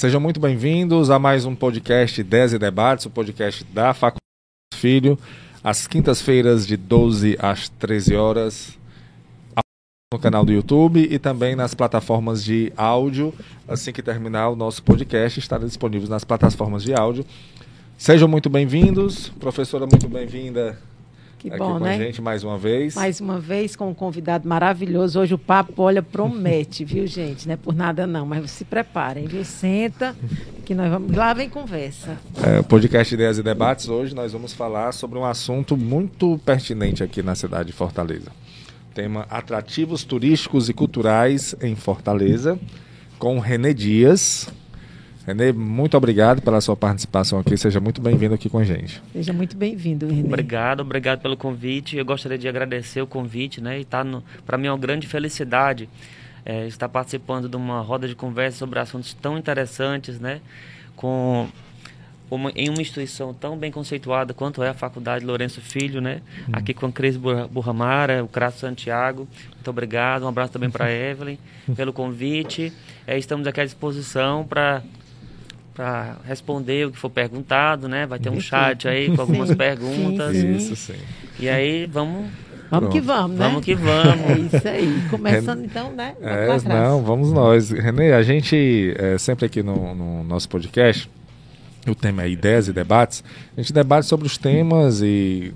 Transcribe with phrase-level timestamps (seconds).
[0.00, 4.18] Sejam muito bem-vindos a mais um podcast 10 e Debates, o podcast da Faculdade
[4.74, 5.18] Filho,
[5.62, 8.78] às quintas-feiras de 12 às 13 horas,
[10.10, 13.34] no canal do YouTube e também nas plataformas de áudio.
[13.68, 17.26] Assim que terminar o nosso podcast, estará disponível nas plataformas de áudio.
[17.98, 19.28] Sejam muito bem-vindos.
[19.38, 20.78] Professora, muito bem-vinda
[21.40, 21.94] Que aqui bom, com né?
[21.94, 22.94] a gente mais uma vez.
[22.94, 25.18] Mais uma vez com um convidado maravilhoso.
[25.18, 27.48] Hoje o papo, olha, promete, viu, gente?
[27.48, 29.42] Não é por nada não, mas se preparem, viu?
[29.42, 30.14] Senta,
[30.66, 31.16] que nós vamos.
[31.16, 32.18] Lá vem conversa.
[32.46, 37.02] É, o podcast Ideias e Debates, hoje nós vamos falar sobre um assunto muito pertinente
[37.02, 38.30] aqui na cidade de Fortaleza.
[38.92, 42.60] Tema Atrativos Turísticos e Culturais em Fortaleza,
[43.18, 44.46] com Renê Dias.
[45.26, 47.56] Renê, muito obrigado pela sua participação aqui.
[47.56, 49.02] Seja muito bem-vindo aqui com a gente.
[49.12, 50.22] Seja muito bem-vindo, Renê.
[50.26, 51.96] Obrigado, obrigado pelo convite.
[51.96, 53.80] Eu gostaria de agradecer o convite, né?
[53.80, 54.04] E tá
[54.46, 55.88] para mim é uma grande felicidade
[56.44, 60.40] é, estar participando de uma roda de conversa sobre assuntos tão interessantes, né?
[60.96, 61.46] Com
[62.30, 66.22] uma, em uma instituição tão bem conceituada quanto é a Faculdade Lourenço Filho, né?
[66.50, 69.28] Aqui com a Cris Burra- Burramara, o Crasso Santiago.
[69.54, 70.22] Muito obrigado.
[70.24, 71.36] Um abraço também para a Evelyn
[71.76, 72.72] pelo convite.
[73.06, 74.82] É, estamos aqui à disposição para
[75.80, 78.04] para responder o que for perguntado, né?
[78.04, 78.42] Vai ter um Sim.
[78.42, 79.56] chat aí com algumas Sim.
[79.56, 80.36] perguntas.
[80.36, 80.52] Sim.
[80.56, 80.98] Isso sim.
[81.38, 82.26] E aí vamos,
[82.70, 83.18] Vamos que Pronto.
[83.18, 83.48] vamos, né?
[83.48, 84.52] vamos que vamos.
[84.52, 85.02] É isso aí.
[85.08, 86.14] Começando então, né?
[86.20, 87.70] É, não, vamos nós.
[87.70, 91.08] Renê, a gente, é, sempre aqui no, no nosso podcast,
[91.88, 93.24] o tema é ideias e debates,
[93.56, 95.54] a gente debate sobre os temas e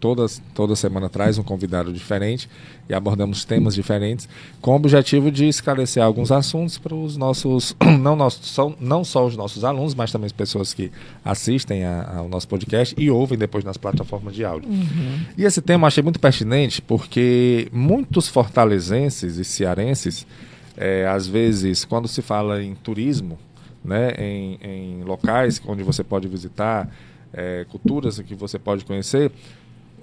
[0.00, 2.48] todas, toda semana traz um convidado diferente
[2.88, 4.28] e abordamos temas diferentes
[4.60, 9.26] com o objetivo de esclarecer alguns assuntos para os nossos, não, nossos só, não só
[9.26, 10.90] os nossos alunos, mas também as pessoas que
[11.24, 14.68] assistem a- ao nosso podcast e ouvem depois nas plataformas de áudio.
[15.36, 20.26] E esse tema eu achei muito pertinente porque muitos fortalezenses e cearenses,
[20.76, 23.38] eh, às vezes, quando se fala em turismo,
[23.84, 26.88] né, em, em locais onde você pode visitar,
[27.32, 29.30] eh, culturas que você pode conhecer,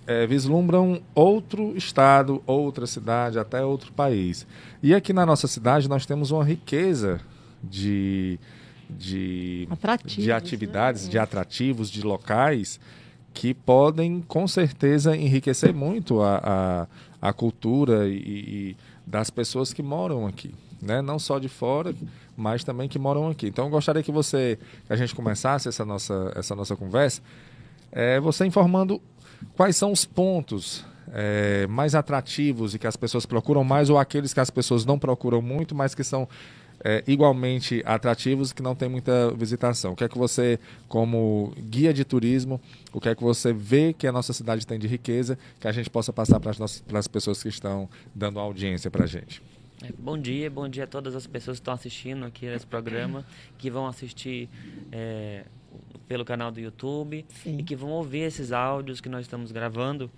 [0.07, 4.45] eh, vislumbram outro estado, outra cidade, até outro país.
[4.81, 7.21] E aqui na nossa cidade nós temos uma riqueza
[7.63, 8.39] de,
[8.89, 11.11] de, Atrativos, de atividades, né?
[11.11, 12.79] de atrativos, de locais
[13.33, 16.87] que podem com certeza enriquecer muito a,
[17.21, 18.77] a, a cultura e, e
[19.07, 20.53] das pessoas que moram aqui.
[20.81, 21.01] Né?
[21.01, 21.95] Não só de fora,
[22.35, 23.47] mas também que moram aqui.
[23.47, 27.21] Então eu gostaria que você, que a gente começasse essa nossa, essa nossa conversa,
[27.91, 29.01] é, você informando
[29.55, 34.33] quais são os pontos é, mais atrativos e que as pessoas procuram mais, ou aqueles
[34.33, 36.27] que as pessoas não procuram muito, mas que são
[36.83, 39.93] é, igualmente atrativos que não tem muita visitação.
[39.93, 42.59] O que é que você, como guia de turismo,
[42.91, 45.71] o que é que você vê que a nossa cidade tem de riqueza, que a
[45.71, 46.51] gente possa passar para
[46.99, 49.41] as pessoas que estão dando audiência para a gente?
[49.81, 53.25] É, Bom dia, bom dia a todas as pessoas que estão assistindo aqui esse programa,
[53.57, 54.49] que vão assistir
[54.91, 55.45] é,
[56.07, 57.57] pelo canal do YouTube Sim.
[57.59, 60.11] e que vão ouvir esses áudios que nós estamos gravando.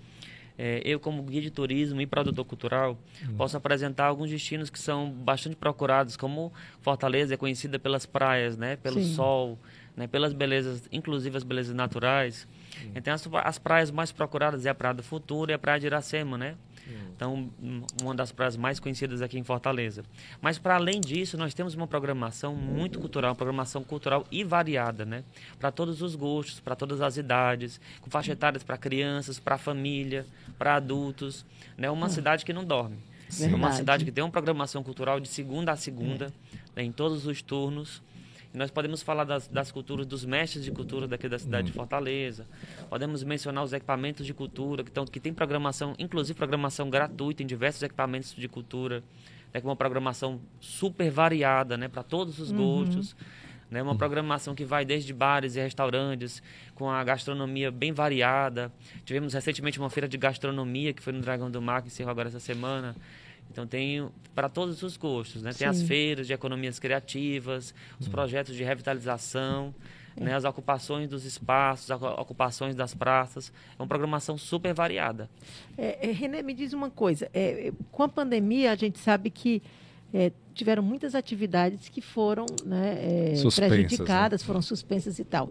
[0.58, 2.98] É, eu, como guia de turismo e produtor cultural,
[3.36, 8.78] posso apresentar alguns destinos que são bastante procurados, como Fortaleza é conhecida pelas praias, né,
[8.78, 9.14] pelo Sim.
[9.16, 9.60] sol,
[9.98, 12.48] né, pelas belezas, inclusive as belezas naturais.
[12.96, 15.88] Então, as, as praias mais procuradas é a Praia do Futuro e a Praia de
[15.88, 16.56] Iracema, né?
[17.16, 20.04] Então, um- uma das praias mais conhecidas aqui em Fortaleza.
[20.42, 25.06] Mas, para além disso, nós temos uma programação muito cultural, uma programação cultural e variada,
[25.06, 25.24] né?
[25.60, 30.26] Para todos os gostos, para todas as idades, com faixa etárias para crianças, para família,
[30.58, 31.46] para adultos.
[31.78, 31.90] Né?
[31.90, 32.98] Uma cidade que não dorme.
[33.42, 36.32] É uma cidade que tem uma programação cultural de segunda a segunda,
[36.76, 38.02] né, em todos os turnos.
[38.56, 41.74] E nós podemos falar das, das culturas, dos mestres de cultura daqui da cidade de
[41.74, 42.48] Fortaleza.
[42.90, 47.46] Podemos mencionar os equipamentos de cultura, que, tão, que tem programação, inclusive programação gratuita em
[47.46, 49.04] diversos equipamentos de cultura.
[49.54, 53.14] Né, com uma programação super variada, né, para todos os gostos.
[53.70, 56.42] Né, uma programação que vai desde bares e restaurantes,
[56.76, 58.72] com a gastronomia bem variada.
[59.04, 62.30] Tivemos recentemente uma feira de gastronomia, que foi no Dragão do Mar, que encerrou agora
[62.30, 62.96] essa semana.
[63.52, 65.54] Então tem para todos os gostos, né?
[65.54, 65.88] Tem as Sim.
[65.88, 69.74] feiras de economias criativas, os projetos de revitalização,
[70.18, 70.34] né?
[70.34, 73.52] as ocupações dos espaços, as ocupações das praças.
[73.78, 75.30] É uma programação super variada.
[75.78, 77.30] É, é, Renê, me diz uma coisa.
[77.34, 79.62] é, é, com a pandemia, a gente sabe que
[80.14, 85.50] é, tiveram muitas atividades que foram né, é, Suspensas, prejudicadas, foram suspensas e tal.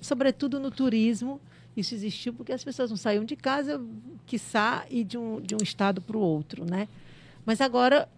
[0.00, 1.40] Sobretudo no turismo,
[1.76, 3.80] isso existiu porque as pessoas não saíam de casa,
[4.26, 6.88] quiçá, e de um, de um estado para o outro, né?
[7.46, 8.08] Mas agora,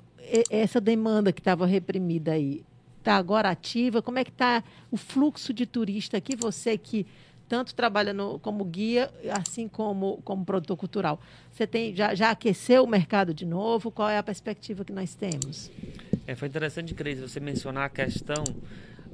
[0.51, 2.65] essa demanda que estava reprimida aí,
[2.99, 4.01] está agora ativa?
[4.03, 6.35] Como é que está o fluxo de turista aqui?
[6.35, 7.07] Você que
[7.49, 11.19] tanto trabalha no- como guia, assim como como produtor cultural.
[11.51, 13.91] Você tem já, já aqueceu o mercado de novo?
[13.91, 15.71] Qual é a perspectiva que nós temos?
[16.27, 18.45] É, foi interessante, Cris, você mencionar a questão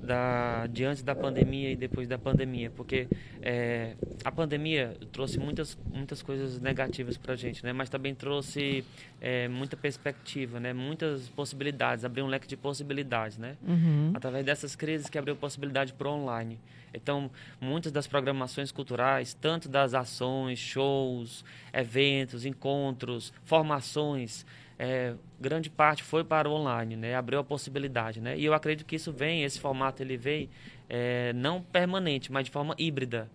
[0.04, 3.08] da, de antes da pandemia e depois da pandemia, porque
[3.42, 7.72] é, a pandemia trouxe muitas, muitas coisas negativas para a gente, né?
[7.72, 8.84] mas também trouxe
[9.20, 10.72] é, muita perspectiva, né?
[10.72, 13.38] muitas possibilidades, abriu um leque de possibilidades.
[13.38, 13.56] Né?
[13.66, 14.12] Uhum.
[14.14, 16.58] Através dessas crises que abriu possibilidade para o online.
[16.94, 17.28] Então,
[17.60, 24.46] muitas das programações culturais, tanto das ações, shows, eventos, encontros, formações,
[24.79, 27.15] é, grande parte foi para o online, né?
[27.15, 28.37] Abriu a possibilidade, né?
[28.38, 30.49] E eu acredito que isso vem, esse formato ele vem
[30.88, 33.29] é, não permanente, mas de forma híbrida.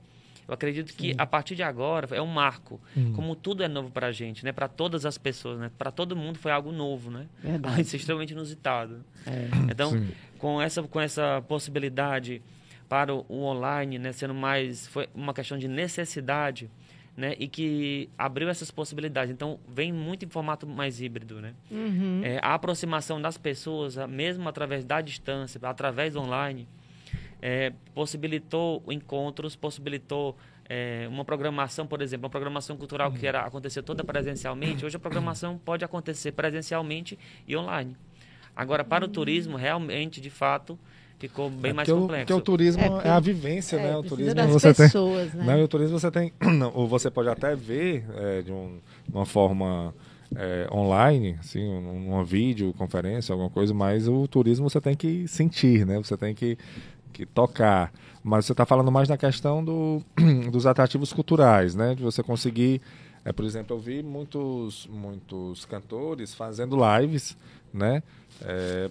[0.47, 2.81] Eu acredito que a partir de agora é um marco.
[2.97, 3.13] Hum.
[3.13, 4.51] Como tudo é novo para a gente, né?
[4.51, 5.71] Para todas as pessoas, né?
[5.77, 7.27] Para todo mundo foi algo novo, né?
[7.43, 7.81] Verdade.
[7.81, 9.05] Isso é extremamente inusitado.
[9.27, 9.47] É.
[9.71, 10.07] Então, Sim.
[10.39, 12.41] com essa com essa possibilidade
[12.89, 16.67] para o, o online, né, sendo mais foi uma questão de necessidade,
[17.19, 19.29] né, e que abriu essas possibilidades.
[19.29, 21.53] Então, vem muito em formato mais híbrido, né?
[21.69, 22.21] Uhum.
[22.23, 26.65] É, a aproximação das pessoas, mesmo através da distância, através do online,
[27.41, 30.37] é, possibilitou encontros, possibilitou
[30.69, 34.85] é, uma programação, por exemplo, uma programação cultural que era acontecer toda presencialmente.
[34.85, 37.97] Hoje a programação pode acontecer presencialmente e online.
[38.55, 40.79] Agora, para o turismo, realmente, de fato,
[41.19, 42.25] ficou bem mais porque o, complexo.
[42.25, 43.97] porque o turismo É, é, a vivência, É, né?
[43.97, 44.85] O turismo das você tem.
[44.85, 45.43] pessoas, né?
[45.45, 46.31] Não, e o turismo você tem.
[46.41, 48.79] não, ou você pode até ver é, de um-
[49.13, 49.93] uma forma
[50.35, 55.85] é, online, assim, um- uma videoconferência, alguma coisa, mas o turismo você tem que sentir,
[55.85, 55.97] né?
[55.97, 56.57] Você tem que,
[57.11, 57.91] que tocar.
[58.23, 60.01] Mas você está falando mais na questão do,
[60.51, 61.95] dos atrativos culturais, né?
[61.95, 62.81] De você conseguir.
[63.25, 67.35] É, por exemplo, eu vi muitos, muitos cantores fazendo lives,
[67.73, 68.01] né?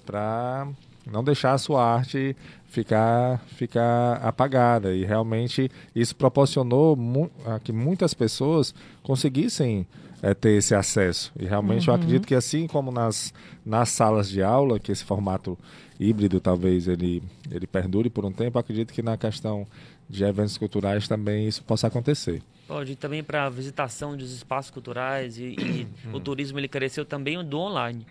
[0.04, 0.68] para
[1.10, 2.36] não deixar a sua arte
[2.68, 4.94] ficar, ficar apagada.
[4.94, 9.86] E realmente isso proporcionou mu a que muitas pessoas conseguissem
[10.22, 11.32] eh, ter esse acesso.
[11.38, 13.32] E realmente eu acredito que assim como nas,
[13.64, 15.58] nas salas de aula, que esse formato
[15.98, 19.66] híbrido talvez ele, ele perdure por um tempo, eu acredito que na questão
[20.08, 22.42] de eventos culturais também isso possa acontecer.
[22.66, 27.04] Pode ir também para a visitação dos espaços culturais e, e o turismo ele cresceu
[27.04, 28.06] também do online.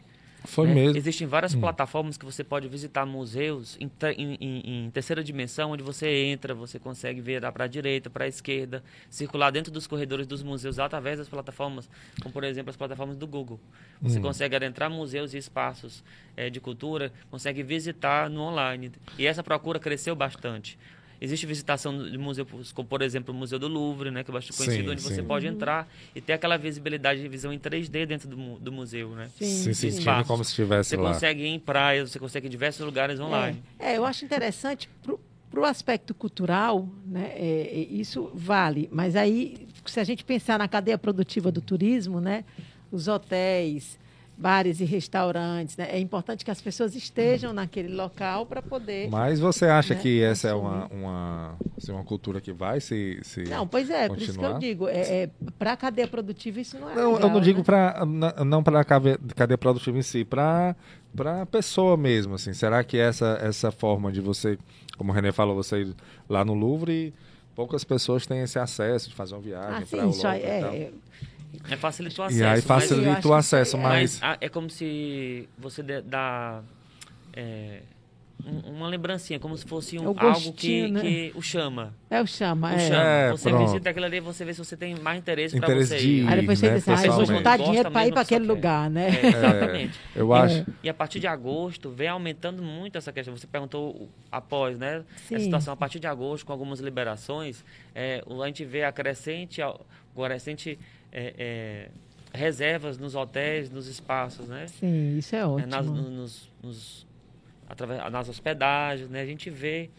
[0.47, 0.73] Foi né?
[0.73, 0.97] mesmo.
[0.97, 5.83] Existem várias plataformas que você pode visitar museus em, em- em- em terceira dimensão, onde
[5.83, 10.25] você entra, você consegue ver para a direita, para a esquerda, circular dentro dos corredores
[10.25, 11.89] dos museus através das plataformas,
[12.21, 13.59] como por exemplo as plataformas do Google.
[14.01, 16.01] Você consegue adentrar museus e espaços
[16.37, 18.91] eh, de cultura, consegue visitar no online.
[19.17, 20.79] E essa procura cresceu bastante.
[21.19, 24.55] Existe visitação de museus, como por exemplo o Museu do Louvre, né, que é bastante
[24.55, 25.09] Sim, conhecido, onde sim.
[25.15, 29.09] você pode entrar e ter aquela visibilidade de visão em 3D dentro do, do museu,
[29.11, 29.29] né?
[29.37, 29.91] Sim, Se sim.
[29.91, 31.13] sentindo como se estivesse Você lá.
[31.13, 33.61] consegue ir em praias, você consegue ir em diversos lugares online.
[33.79, 34.87] É, é, eu acho interessante
[35.49, 38.87] para o aspecto cultural, né, é, é, isso vale.
[38.91, 42.43] Mas aí, se a gente pensar na cadeia produtiva do turismo, né,
[42.91, 43.97] os hotéis,
[44.37, 49.09] bares e restaurantes, né, é importante que as pessoas estejam naquele local para poder.
[49.09, 53.19] Mas você acha né, que essa é uma, uma, assim, uma cultura que vai se.
[53.23, 53.43] se...
[53.45, 54.59] Não, pois é, por isso que eu continuar?
[54.59, 57.57] digo, é, é, para a cadeia produtiva isso não é Não, eu legal, não digo
[57.59, 57.63] né?
[57.63, 58.05] para
[58.45, 60.75] não para a cadeia produtiva em si, para
[61.15, 62.53] para a pessoa mesmo, assim.
[62.53, 64.59] Será que essa essa forma de você,
[64.97, 65.95] como o René falou, você ir
[66.29, 67.11] lá no Louvre,
[67.55, 70.41] poucas pessoas têm esse acesso de fazer uma viagem Ah, para sim, o isso aí,
[70.61, 70.91] Louvre é,
[71.69, 72.43] é, É facilita o E acesso.
[72.43, 76.61] aí mas- facilita o acesso, que- mas, Mas ah, é como se você dá
[77.33, 77.81] é,
[78.45, 81.01] um- uma lembrancinha, como se fosse um, É o algo gostinho, que, né?
[81.01, 81.93] que o chama.
[82.09, 82.79] é o chama, O é.
[82.79, 83.03] chama.
[83.03, 83.65] É, você pronto.
[83.65, 86.07] visita aquilo ali e você vê se você tem mais interesse para Interesse você de
[86.07, 86.23] ir.
[86.23, 86.27] ir.
[86.29, 88.89] Aí depois você né, diz, ah, eu vou juntar dinheiro para ir para aquele lugar,
[88.89, 89.09] né?
[89.09, 89.99] É, exatamente.
[90.15, 90.65] eu acho.
[90.83, 93.35] E a partir de agosto vem aumentando muito essa questão.
[93.35, 95.03] Você perguntou após, né?
[95.27, 95.35] Sim.
[95.35, 98.91] A situação a partir de agosto, com algumas liberações, é, o- a gente vê a
[98.91, 99.73] crescente, a
[100.15, 100.77] crescente
[101.19, 101.89] é, é,
[102.37, 104.67] reservas nos hotéis, nos espaços, né?
[104.67, 105.67] Sim, isso é É, ótimo.
[105.67, 107.07] nas, no- nos, nos-
[107.67, 109.21] através, nas hospedagens, né?
[109.21, 109.89] A gente vê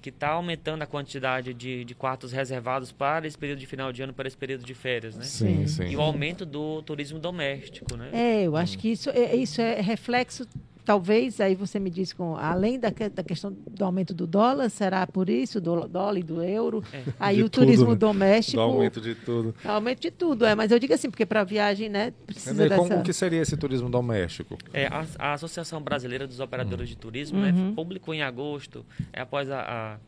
[0.00, 4.02] que está aumentando a quantidade de, de quartos reservados para esse período de final de
[4.02, 5.24] ano, para esse período de férias, né?
[5.24, 5.84] Sim, Sim.
[5.84, 5.92] sim.
[5.92, 8.10] E o aumento do turismo doméstico, né?
[8.12, 10.46] É, eu acho que isso é, isso é reflexo,
[10.84, 14.68] talvez, aí você me diz, com, além da, que- da questão do aumento do dólar,
[14.68, 16.82] será por isso, do dólar e do euro?
[16.92, 17.02] É.
[17.20, 17.96] Aí De o tudo, turismo né?
[17.96, 18.56] doméstico.
[18.56, 19.54] Do aumento de tudo.
[19.64, 20.54] aumento de tudo, é.
[20.54, 23.00] Mas eu digo assim, porque para viagem, né, precisa como- dessa.
[23.00, 24.58] o que seria esse turismo doméstico?
[24.72, 27.44] É, a, a Associação Brasileira dos Operadores de Turismo Uhum.
[27.68, 29.98] né, publicou em agosto, é, após a,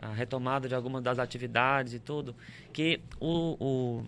[0.00, 2.34] a, a retomada de algumas das atividades e tudo,
[2.72, 4.02] que o, o,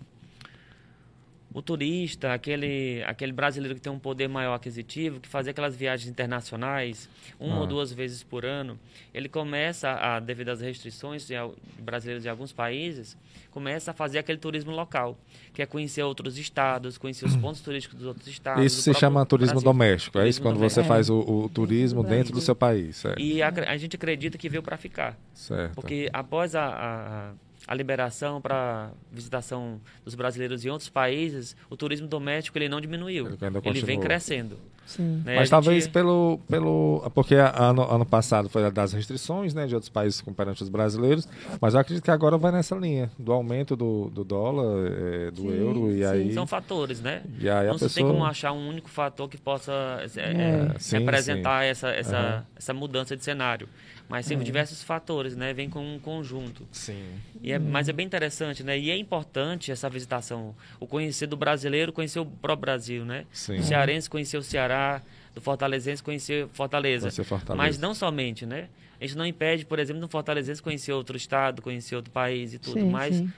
[1.55, 6.09] o turista, aquele, aquele brasileiro que tem um poder maior aquisitivo, que fazia aquelas viagens
[6.09, 7.07] internacionais
[7.39, 7.59] uma Ah.
[7.61, 8.77] ou duas vezes por ano,
[9.13, 13.15] ele começa, a, devido às restrições de al- brasileiros de alguns países,
[13.51, 15.17] começa a fazer aquele turismo local,
[15.53, 18.61] que é conhecer outros estados, conhecer os pontos turísticos dos outros estados.
[18.65, 19.65] Isso se chama turismo Brasil.
[19.71, 20.41] doméstico, é isso?
[20.41, 20.87] Turismo Quando você doméstico.
[20.93, 23.05] faz o, o turismo do dentro do seu país.
[23.05, 23.15] É.
[23.17, 25.17] E acre- a, gente acredita que veio para ficar.
[25.33, 25.73] Certo.
[25.73, 27.31] Porque após a, a,
[27.67, 33.25] a liberação para visitação dos brasileiros em outros países, o turismo doméstico ele não diminuiu.
[33.27, 34.57] Ele ainda Ele vem crescendo.
[34.85, 35.23] Sim.
[35.25, 35.37] né?
[35.37, 37.09] Mas A talvez gente- pelo, pelo.
[37.15, 39.65] Porque ano, ano passado foi das restrições, né?
[39.65, 41.27] De outros países perante os brasileiros.
[41.59, 45.41] Mas eu acredito que agora vai nessa linha do aumento do, do dólar, eh, do
[45.41, 46.05] Sim, euro, e sim.
[46.05, 46.33] aí.
[46.35, 47.23] São fatores, né?
[47.39, 49.71] E aí a não se tem pessoa- como achar um único fator que possa
[50.17, 50.75] é, É.
[50.75, 52.45] é, Sim, representar essa, essa, Aham.
[52.55, 53.67] essa mudança de cenário.
[54.07, 54.43] Mas tem É.
[54.43, 55.51] diversos fatores, né?
[55.53, 56.67] Vem com um conjunto.
[56.71, 57.03] Sim.
[57.41, 58.77] E é, mas é bem interessante, né?
[58.77, 63.25] E é importante essa visitação, o conhecer do brasileiro, conhecer o próprio Brasil, né?
[63.31, 63.55] Sim.
[63.57, 65.01] Do cearense conhecer o Ceará,
[65.33, 67.05] do fortalezense conhecer Fortaleza.
[67.07, 67.57] Conhecer Fortaleza.
[67.65, 68.69] Mas não somente, né?
[69.01, 72.59] A gente não impede, por exemplo, do fortalezense conhecer outro estado, conhecer outro país e
[72.59, 73.29] tudo, Sim, mas sim.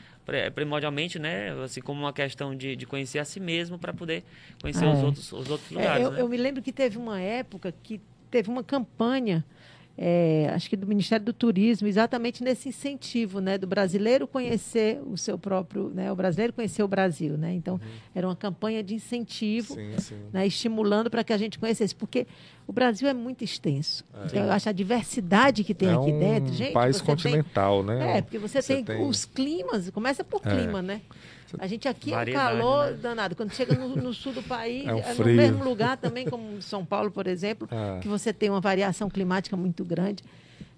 [0.53, 1.51] primordialmente, né?
[1.63, 4.23] Assim como uma questão de, de conhecer a si mesmo para poder
[4.61, 4.93] conhecer É.
[4.93, 6.03] os outros, os outros É, lugares.
[6.05, 6.21] eu, né?
[6.21, 9.43] eu me lembro que teve uma época que teve uma campanha,
[9.97, 15.17] é, acho que do Ministério do Turismo, exatamente nesse incentivo, né, do brasileiro conhecer o
[15.17, 17.53] seu próprio, né, o brasileiro conhecer o Brasil, né?
[17.53, 17.81] Então
[18.13, 20.17] era uma campanha de incentivo, Sim, sim.
[20.31, 22.27] né, estimulando para que a gente conhecesse, porque
[22.67, 24.05] o Brasil é muito extenso.
[24.25, 26.73] Então eu acho a diversidade que tem é aqui um dentro, gente.
[26.73, 28.17] país você tem- continental, né?
[28.17, 30.49] é, porque você, Você tem, tem- os climas, começa por É.
[30.55, 31.01] clima, né?
[31.57, 32.97] A gente aqui Variedade, é um calor né?
[33.01, 33.35] danado.
[33.35, 36.61] Quando chega no, no sul do país, É um é no mesmo lugar também, como
[36.61, 37.99] São Paulo, por exemplo, É.
[37.99, 40.23] que você tem uma variação climática muito grande.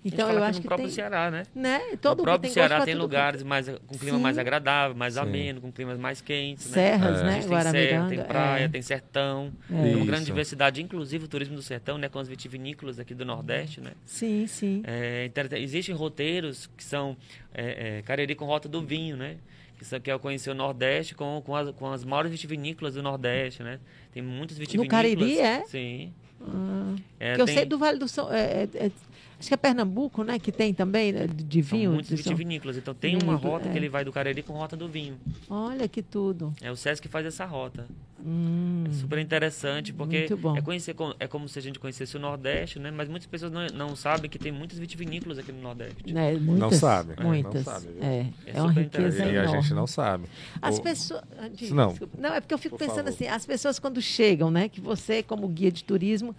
[0.03, 1.43] Então eu acho no que próprio tem, Ceará, né?
[1.53, 1.79] né?
[2.01, 4.23] Todo no próprio tem Ceará tem lugares mais, com clima Sim.
[4.23, 5.19] mais agradável, mais Sim.
[5.19, 6.67] ameno, com climas mais quentes.
[6.67, 6.73] né?
[6.73, 7.21] Serras, É.
[7.21, 7.33] A né?
[7.41, 8.67] gente tem serra, tem praia, é.
[8.69, 9.51] tem sertão.
[9.69, 9.73] É.
[9.73, 10.05] Tem uma Isso.
[10.05, 12.07] grande diversidade, inclusive o turismo do sertão, né?
[12.07, 13.91] Com as vitivinícolas aqui do Nordeste, né?
[14.05, 14.81] Sim, sim.
[14.85, 17.17] É, existem roteiros que são
[17.53, 19.35] é, é, Cariri com rota do vinho, né?
[19.79, 22.93] Que, são, que é o conhecer o Nordeste com, com, as, com as maiores vitivinícolas
[22.95, 23.79] do Nordeste, né?
[24.11, 25.01] Tem muitas vitivinícolas.
[25.15, 25.65] Cariri, é?
[25.65, 26.13] Sim.
[26.41, 28.31] Ah, É, porque eu tem- sei do Vale do São...
[28.31, 28.91] é- é- é-
[29.39, 30.37] acho que é Pernambuco, né?
[30.37, 31.91] Que tem também, né, de São vinho.
[31.93, 32.77] muitas São- vitivinícolas.
[32.77, 33.71] Então tem uma rota é.
[33.71, 35.17] que ele vai do Cariri com rota do vinho.
[35.49, 36.53] Olha que tudo.
[36.61, 37.87] É o SESC que faz essa rota.
[38.21, 40.27] Hum, É super interessante, porque
[40.57, 42.91] é conhecer co- é como se a gente conhecesse o Nordeste, né?
[42.91, 46.11] Mas muitas pessoas não, não sabem que tem muitas vitivinícolas aqui no Nordeste.
[46.11, 47.63] né, muitas, sabe, é, não Muitas.
[47.63, 49.33] sabe, é, É é uma super riqueza interessante.
[49.33, 50.25] E a gente não sabe.
[50.61, 51.21] As O- pessoas.
[51.37, 51.95] ah, Não.
[52.17, 53.09] não, é porque eu fico Por pensando favor.
[53.13, 54.67] assim, as pessoas quando chegam, né?
[54.67, 56.35] Que você, como guia de turismo,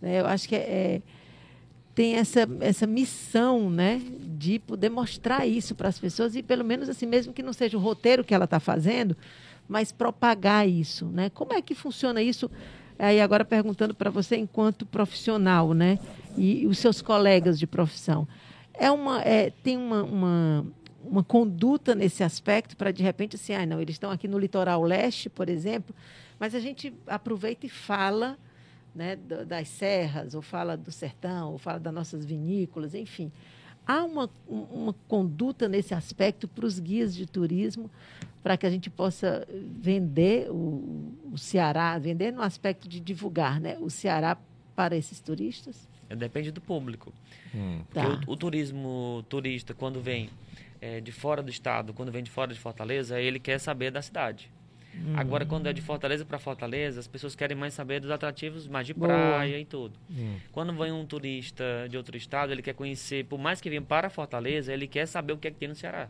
[0.00, 1.02] né, eu acho que é, é-
[1.98, 4.00] tem essa, essa missão, né?
[4.24, 7.76] De poder mostrar isso para as pessoas e pelo menos assim, mesmo que não seja
[7.76, 9.16] o roteiro que ela está fazendo,
[9.66, 11.28] mas propagar isso, né?
[11.28, 12.48] Como é que funciona isso?
[12.96, 15.98] Aí agora perguntando para você enquanto profissional, né?
[16.36, 18.28] E, os seus colegas de profissão.
[18.74, 20.66] É uma, é, tem uma, uma,
[21.02, 24.84] uma conduta nesse aspecto para de repente assim, ah, não, eles estão aqui no litoral
[24.84, 25.92] leste, por exemplo,
[26.38, 28.38] mas a gente aproveita e fala
[28.94, 33.30] né, da- das serras, ou fala do sertão, ou fala das nossas vinícolas, enfim.
[33.86, 37.90] Há uma, um- uma conduta nesse aspecto para os guias de turismo,
[38.42, 39.46] para que a gente possa
[39.80, 44.36] vender o, o Ceará, vender no aspecto de divulgar né, o Ceará
[44.76, 45.88] para esses turistas?
[46.08, 47.12] É, Depende do público.
[47.54, 48.20] Hum, Tá.
[48.26, 50.30] O, o turismo turista, quando vem
[50.80, 54.00] é, de fora do estado, quando vem de fora de Fortaleza, ele quer saber da
[54.02, 54.50] cidade.
[54.98, 55.12] Hum.
[55.16, 58.86] Agora, quando é de Fortaleza para Fortaleza, as pessoas querem mais saber dos atrativos mais
[58.86, 59.08] de Boa.
[59.08, 59.98] praia e tudo.
[60.10, 60.36] hum.
[60.52, 64.10] Quando vem um turista de outro estado, ele quer conhecer, por mais que venha para
[64.10, 66.08] Fortaleza, ele quer saber o que é que tem no Ceará.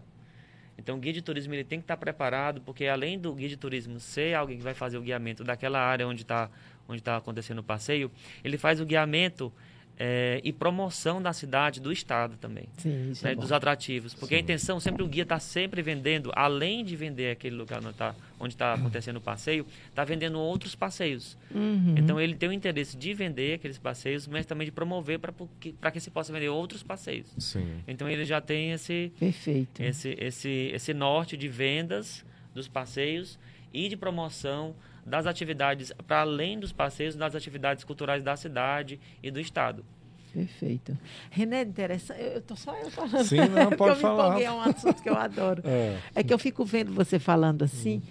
[0.78, 3.56] Então, o guia de turismo ele tem que estar preparado, porque além do guia de
[3.56, 6.48] turismo ser alguém que vai fazer o guiamento daquela área onde está
[6.88, 8.10] onde tá acontecendo o passeio,
[8.42, 9.52] ele faz o guiamento
[9.98, 14.14] eh, e promoção da cidade, do estado também Sim, né, é dos atrativos.
[14.14, 17.90] Porque a intenção, sempre o guia está sempre vendendo, além de vender aquele lugar onde
[17.90, 21.36] está onde tá acontecendo o passeio, está vendendo outros passeios.
[21.52, 21.94] Uhum.
[21.96, 25.72] Então ele tem o interesse de vender aqueles passeios, mas também de promover para que,
[25.72, 27.26] pra que se possa vender outros passeios.
[27.36, 27.66] Sim.
[27.88, 29.82] Então ele já tem esse, Perfeito.
[29.82, 32.24] esse, esse, esse norte de vendas
[32.54, 33.36] dos passeios
[33.72, 34.74] e de promoção
[35.08, 39.84] das atividades, para além dos passeios, das atividades culturais da cidade e do estado.
[40.32, 40.96] Perfeito.
[41.30, 42.20] René, interessante.
[42.20, 43.24] Eu estou só eu falando.
[43.24, 44.40] Sim, não, pode eu falar.
[44.40, 45.62] é um assunto que eu adoro.
[45.68, 45.98] É.
[46.14, 48.02] É que eu fico vendo você falando assim.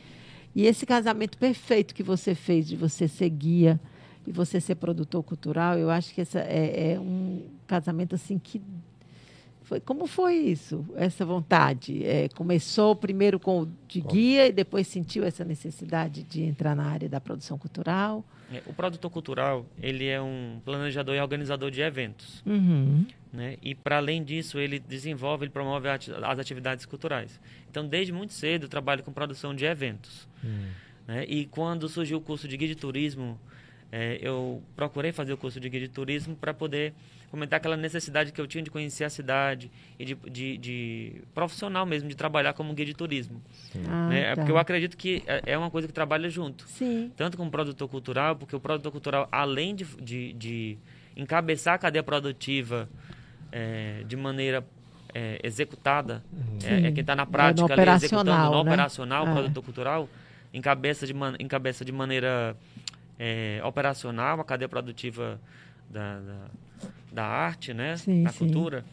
[0.55, 3.79] E esse casamento perfeito que você fez de você ser guia
[4.25, 8.61] e você ser produtor cultural, eu acho que essa é, é um casamento assim que
[9.67, 12.01] Foi, como foi isso, essa vontade?
[12.05, 17.09] É, começou primeiro com de guia e depois sentiu essa necessidade de entrar na área
[17.09, 18.23] da produção cultural?
[18.49, 22.41] É, o produtor cultural, ele é um planejador e organizador de eventos.
[22.45, 23.05] Uhum.
[23.33, 23.57] Né?
[23.61, 27.37] E, para além disso, ele desenvolve, ele promove as atividades culturais.
[27.69, 30.29] Então, desde muito cedo, eu trabalho com produção de eventos.
[30.45, 30.69] Hum.
[31.05, 31.25] Né?
[31.27, 33.37] E quando surgiu o curso de guia de turismo,
[33.91, 36.93] é, eu procurei fazer o curso de guia de turismo para poder
[37.29, 39.69] comentar aquela necessidade que eu tinha de conhecer a cidade
[39.99, 43.41] e de, de, de profissional mesmo, de trabalhar como guia de turismo.
[43.87, 44.19] Ah, né?
[44.21, 44.35] É tá.
[44.37, 46.67] Porque eu acredito que é é uma coisa que trabalha junto.
[46.67, 47.11] Sim.
[47.15, 50.77] Tanto com o produtor cultural, porque o produtor cultural, além de, de, de
[51.15, 52.89] encabeçar a cadeia produtiva
[53.51, 54.65] é, de maneira
[55.13, 56.23] é, executada,
[56.63, 58.71] é, é quem está na prática ali, executando operacional, no né?
[58.71, 59.33] operacional, o É.
[59.33, 60.09] produtor cultural,
[60.53, 62.55] encabeça de, man, encabeça de maneira
[63.19, 65.39] é, operacional a cadeia produtiva
[65.89, 66.35] da, da,
[67.11, 67.97] da arte, né?
[67.97, 68.37] Sim, da sim.
[68.39, 68.85] cultura.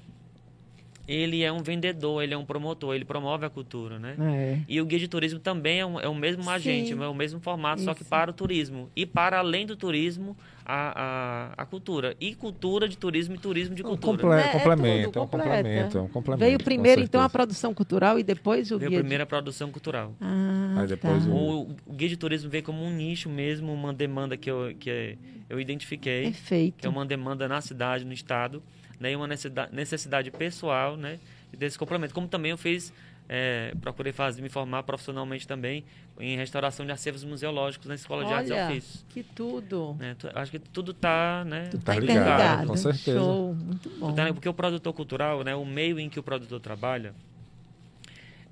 [1.07, 4.17] Ele é um vendedor, ele é um promotor, ele promove a cultura, né?
[4.19, 4.59] É.
[4.67, 6.49] E o guia de turismo também é, um, é o mesmo Sim.
[6.51, 8.09] agente, é o mesmo formato, só que Isso.
[8.11, 8.89] para o turismo.
[8.97, 10.35] E para além do turismo,
[10.65, 12.17] a, a, a cultura.
[12.19, 14.17] E cultura de turismo e turismo de Um cultura.
[14.17, 15.57] comple- É, é complemento, tudo, é um completa.
[15.57, 16.45] complemento, é um complemento.
[16.47, 18.99] Veio primeiro, então, a produção cultural e depois o Veio guia.
[18.99, 20.15] de- primeiro a produção cultural.
[20.21, 21.31] Ah, Aí depois tá.
[21.31, 21.35] o-
[21.65, 25.19] O, o guia de turismo veio como um nicho mesmo, uma demanda que eu, que
[25.51, 26.77] eu identifiquei, Perfeito.
[26.79, 28.63] que é uma demanda na cidade, no estado,
[29.01, 31.19] né, e uma necessidade, necessidade pessoal, né,
[31.57, 32.15] desse complemento.
[32.15, 32.93] Como também eu fiz,
[33.29, 35.85] é, procurei fazer, me formar profissionalmente também
[36.21, 39.05] em restauração de acervos museológicos na Escola de Artes e Olha, Ofícios.
[39.09, 39.97] que tudo.
[39.99, 40.15] né.
[40.19, 42.67] Tu- Acho que tudo está, né, Tudo Tá tá ligado, interligado.
[42.69, 43.19] com certeza.
[43.19, 44.07] Show, muito bom.
[44.09, 47.15] Tudo tá- porque o produtor cultural, né, o meio em que o produtor trabalha,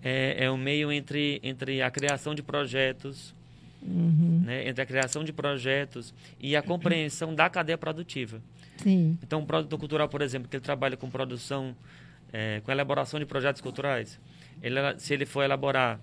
[0.02, 3.34] é, é o meio entre, entre a criação de projetos,
[3.82, 4.42] Uhum.
[4.44, 8.40] né, entre a criação de projetos e a compreensão da cadeia produtiva.
[8.82, 9.18] Sim.
[9.22, 11.74] Então, o produtor cultural, por exemplo, que ele trabalha com produção,
[12.32, 14.20] é, com elaboração de projetos culturais,
[14.62, 16.00] ele, se ele for elaborar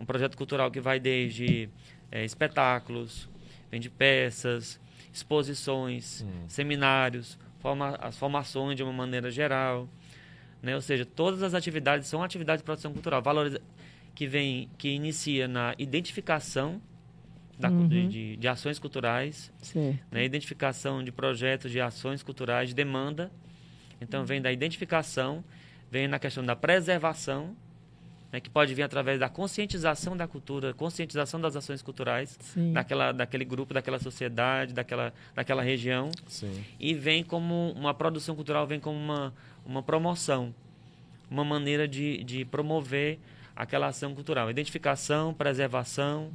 [0.00, 1.68] um projeto cultural que vai desde
[2.10, 3.28] é, espetáculos,
[3.70, 4.80] vem de peças,
[5.12, 9.88] exposições, seminários, forma, as formações de uma maneira geral,
[10.62, 10.74] né?
[10.74, 13.60] ou seja, todas as atividades são atividades de produção cultural, valoriza,
[14.14, 16.80] que vem, que inicia na identificação
[17.58, 19.98] da, cu- de, de- de ações culturais, Certo.
[20.10, 23.30] né, identificação de projetos de ações culturais de demanda.
[24.00, 25.44] Então, vem da identificação,
[25.90, 27.54] vem na questão da preservação,
[28.32, 32.72] né, que pode vir através da conscientização da cultura, conscientização das ações culturais, Sim.
[32.72, 36.10] daquela, daquele grupo, daquela sociedade, daquela, daquela região.
[36.26, 36.64] Sim.
[36.80, 39.32] E vem como uma produção cultural, vem como uma,
[39.64, 40.52] uma promoção,
[41.30, 43.18] uma maneira de, de promover
[43.54, 44.50] aquela ação cultural.
[44.50, 46.32] Identificação, preservação,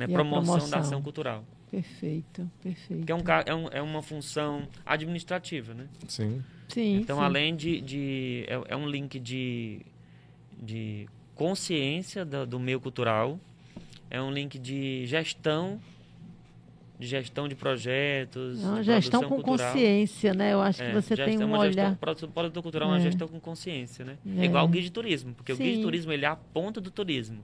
[0.00, 0.78] né, E a promoção, da promoção.
[0.80, 1.44] ação cultural.
[1.70, 3.06] Perfeito, perfeito.
[3.06, 5.86] Que é, um, é, um, é uma função administrativa, né?
[6.08, 6.42] Sim.
[6.68, 7.22] Sim, Então, sim.
[7.24, 7.80] além de...
[7.80, 9.80] de é, é um link de,
[10.60, 13.38] de consciência da- do meio cultural,
[14.10, 15.80] é um link de gestão,
[16.98, 19.72] de gestão de projetos, É uma de gestão com cultural.
[19.72, 20.52] consciência, né?
[20.52, 21.90] Eu acho É, que você gestão- tem é um uma olhar.
[21.90, 23.02] Gestão, produtor cultural é uma É.
[23.02, 24.18] gestão com consciência, né?
[24.36, 24.42] É.
[24.42, 25.82] É igual o guia de turismo, porque o guia de Sim.
[25.82, 27.38] turismo ele é a ponta do turismo.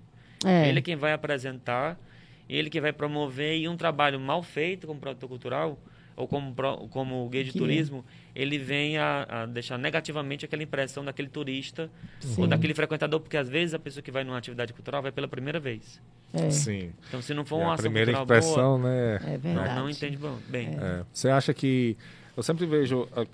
[0.45, 0.69] É.
[0.69, 1.99] Ele é quem vai apresentar,
[2.49, 5.79] ele que vai promover e um trabalho mal feito como produtor cultural
[6.17, 6.55] ou como,
[6.89, 7.61] como guia de Guia.
[7.61, 8.05] turismo,
[8.35, 12.41] ele vem a, a deixar negativamente aquela impressão daquele turista Sim.
[12.41, 15.29] ou daquele frequentador, porque às vezes a pessoa que vai numa atividade cultural vai pela
[15.29, 16.01] primeira vez.
[16.33, 16.93] É, Sim.
[17.09, 19.17] Então, se não for É uma a ação primeira cultural impressão, boa, né?
[19.17, 19.75] é não, verdade.
[19.75, 20.69] não entende bom, bem.
[20.81, 21.05] É.
[21.13, 21.97] Você acha que.
[22.35, 23.27] Eu sempre vejo ah,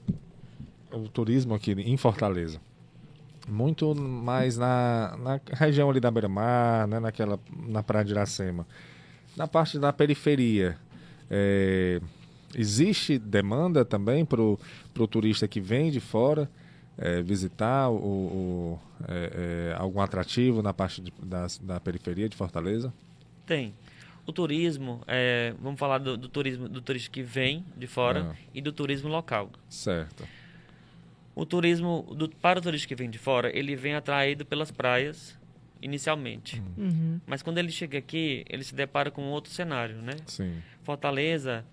[0.93, 2.61] o turismo aqui em Fortaleza.
[3.49, 7.01] Muito mais na, na região ali da Beira-Mar, né?
[7.01, 8.67] Naquela, na Praia de Iracema.
[9.37, 10.77] Na parte da periferia.
[11.31, 12.01] é,
[12.55, 14.59] existe demanda também para o
[15.11, 16.51] turista que vem de fora
[16.99, 22.37] é, visitar o, o- é, é, algum atrativo na parte de- da, da periferia de
[22.37, 22.93] Fortaleza?
[23.47, 23.73] Tem.
[24.27, 28.37] O turismo, é, vamos falar do, do turismo do turista que vem de fora Ah.
[28.55, 29.51] e do turismo local.
[29.71, 30.29] Certo.
[31.35, 35.35] O turismo, do, para o turista que vem de fora, ele vem atraído pelas praias
[35.83, 36.63] inicialmente.
[36.79, 37.21] Uhum.
[37.27, 40.15] Mas quando ele chega aqui, ele se depara com outro cenário, né?
[40.27, 40.63] Sim.
[40.85, 41.65] Fortaleza,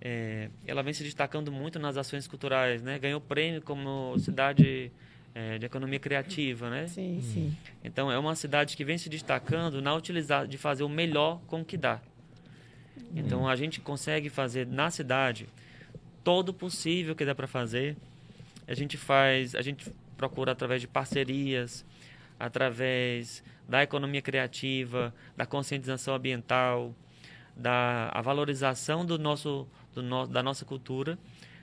[0.00, 2.98] é, ela vem se destacando muito nas ações culturais, né?
[2.98, 4.90] Ganhou prêmio como cidade
[5.34, 6.86] é, de economia criativa, né?
[6.88, 7.56] Sim, sim.
[7.82, 11.60] Então é uma cidade que vem se destacando na utilizar de fazer o melhor com
[11.60, 12.00] o que dá.
[13.14, 15.48] Então a gente consegue fazer na cidade
[16.22, 17.96] todo o possível que dá para fazer.
[18.66, 21.84] A gente faz, a gente procura através de parcerias,
[22.38, 26.94] através da economia criativa, da conscientização ambiental,
[27.56, 31.18] da a valorização do nosso, do no, da nossa cultura,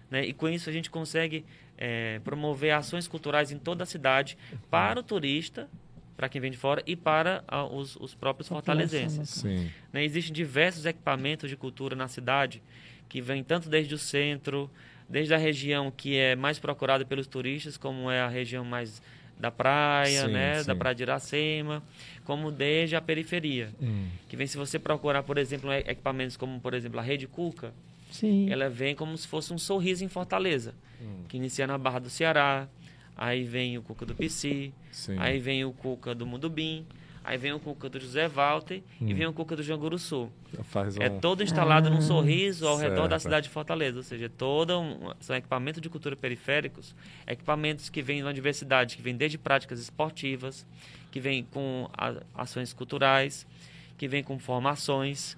[0.09, 0.25] Né?
[0.25, 1.45] E com isso a gente consegue
[1.77, 4.37] é, promover ações culturais em toda a cidade
[4.69, 5.69] para o turista,
[6.17, 9.29] para quem vem de fora e para ah, os, os, próprios fortalezenses.
[9.29, 9.71] Sim.
[9.91, 10.03] Né?
[10.03, 12.61] Existem diversos equipamentos de cultura na cidade
[13.09, 14.69] que vêm tanto desde o centro,
[15.09, 19.01] desde a região que é mais procurada pelos turistas, como é a região mais
[19.41, 20.67] da praia, sim, né, sim.
[20.67, 21.83] da praia de Iracema,
[22.23, 23.69] como desde a periferia.
[23.81, 24.07] Hum.
[24.29, 27.73] Que vem se você procurar, por exemplo, equipamentos como, por exemplo, a Rede Cuca,
[28.11, 28.49] sim.
[28.51, 31.23] ela vem como se fosse um sorriso em Fortaleza, hum.
[31.27, 32.67] que inicia na Barra do Ceará,
[33.17, 34.71] aí vem o Cuca do Pici,
[35.17, 36.85] aí vem o Cuca do Mundubim,
[37.23, 39.07] Aí vem o cuca do José Walter hum.
[39.07, 39.97] e vem o cuca do Janguru
[40.99, 41.03] Um...
[41.03, 42.89] É todo instalado ah, num sorriso ao certo.
[42.89, 43.97] redor da cidade de Fortaleza.
[43.97, 46.95] Ou seja, todo um, são equipamentos de cultura periféricos,
[47.27, 50.65] equipamentos que vêm na diversidade, que vêm desde práticas esportivas,
[51.11, 53.45] que vêm com a, ações culturais,
[53.97, 55.37] que vêm com formações.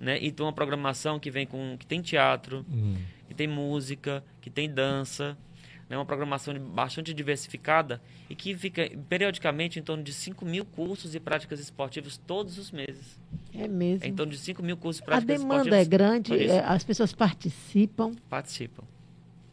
[0.00, 0.18] Né?
[0.22, 1.76] E tem uma programação que vem com.
[1.78, 2.96] que tem teatro, hum.
[3.28, 5.36] que tem música, que tem dança
[5.88, 11.14] né, uma programação bastante diversificada e que fica periodicamente em torno de 5 mil cursos
[11.14, 13.18] e práticas esportivas todos os meses.
[13.54, 14.04] É mesmo.
[14.04, 15.66] É em torno de 5 mil cursos e práticas esportivas.
[15.66, 18.12] A demanda é grande, é, as pessoas participam.
[18.28, 18.84] Participam.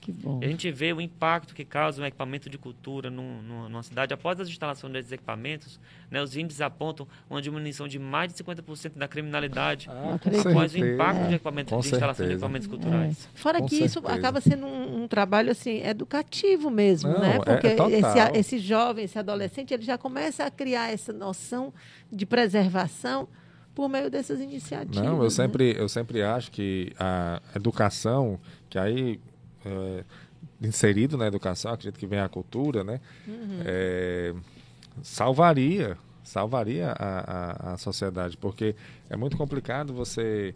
[0.03, 0.41] Que bom.
[0.43, 4.13] A gente vê o impacto que causa um equipamento de cultura num, numa cidade.
[4.13, 5.79] Após a instalação desses equipamentos,
[6.11, 10.77] né, os índices apontam uma diminuição de mais de 50% da criminalidade ah, após o
[10.77, 13.29] impacto de, equipamento, de instalação de equipamentos culturais.
[13.33, 13.37] É.
[13.37, 13.99] Fora com que certeza.
[13.99, 17.35] isso acaba sendo um, um, trabalho assim educativo mesmo, Não, né?
[17.35, 21.73] É, Porque é, esse, esse jovem, esse adolescente, ele já começa a criar essa noção
[22.11, 23.29] de preservação
[23.73, 25.01] por meio dessas iniciativas.
[25.01, 25.29] Não, eu né?
[25.29, 28.37] sempre eu sempre acho que a educação,
[28.69, 29.21] que aí
[29.65, 30.04] é,
[30.62, 32.99] inserido na educação, acredito que vem a cultura, né?
[33.28, 33.60] Uhum.
[33.65, 34.34] É,
[35.02, 38.76] salvaria, salvaria a, a, a, sociedade, porque
[39.10, 40.56] é muito complicado você.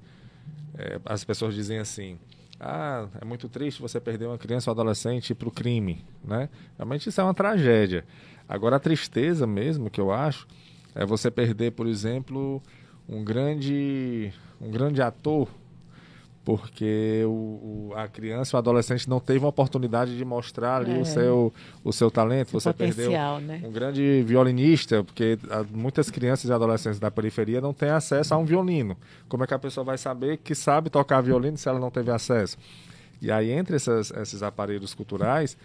[0.77, 2.17] É, as pessoas dizem assim.
[2.59, 6.49] Ah, é muito triste você perder uma criança ou adolescente para o crime, né?
[6.75, 8.03] Realmente isso é uma tragédia.
[8.49, 10.47] Agora a tristeza mesmo que eu acho
[10.95, 12.59] é você perder, por exemplo,
[13.07, 15.47] um grande um grande ator
[16.47, 21.01] porque o, o, a criança, o adolescente não teve uma oportunidade de mostrar ali é.
[21.01, 22.53] o, seu, o seu talento.
[22.53, 23.61] Você perdeu né?
[23.65, 25.37] um grande violinista, porque
[25.69, 28.95] muitas crianças e adolescentes da periferia não têm acesso a um violino.
[29.27, 32.11] Como é que a pessoa vai saber que sabe tocar violino se ela não teve
[32.11, 32.57] acesso?
[33.21, 35.57] E aí, entre essas, esses aparelhos culturais,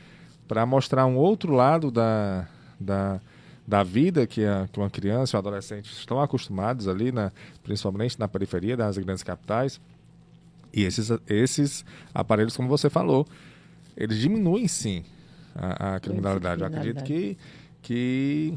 [0.49, 2.49] para mostrar um outro lado da,
[2.81, 3.21] da,
[3.65, 7.31] da vida que, a, que uma criança e um adolescente estão acostumados ali, na,
[7.63, 9.81] principalmente na periferia das grandes capitais,
[10.73, 13.27] e esses, esses aparelhos, como você falou,
[13.97, 15.05] eles diminuem sim
[15.55, 16.63] a, a criminalidade.
[16.63, 17.37] Eu acredito que,
[17.83, 18.55] que.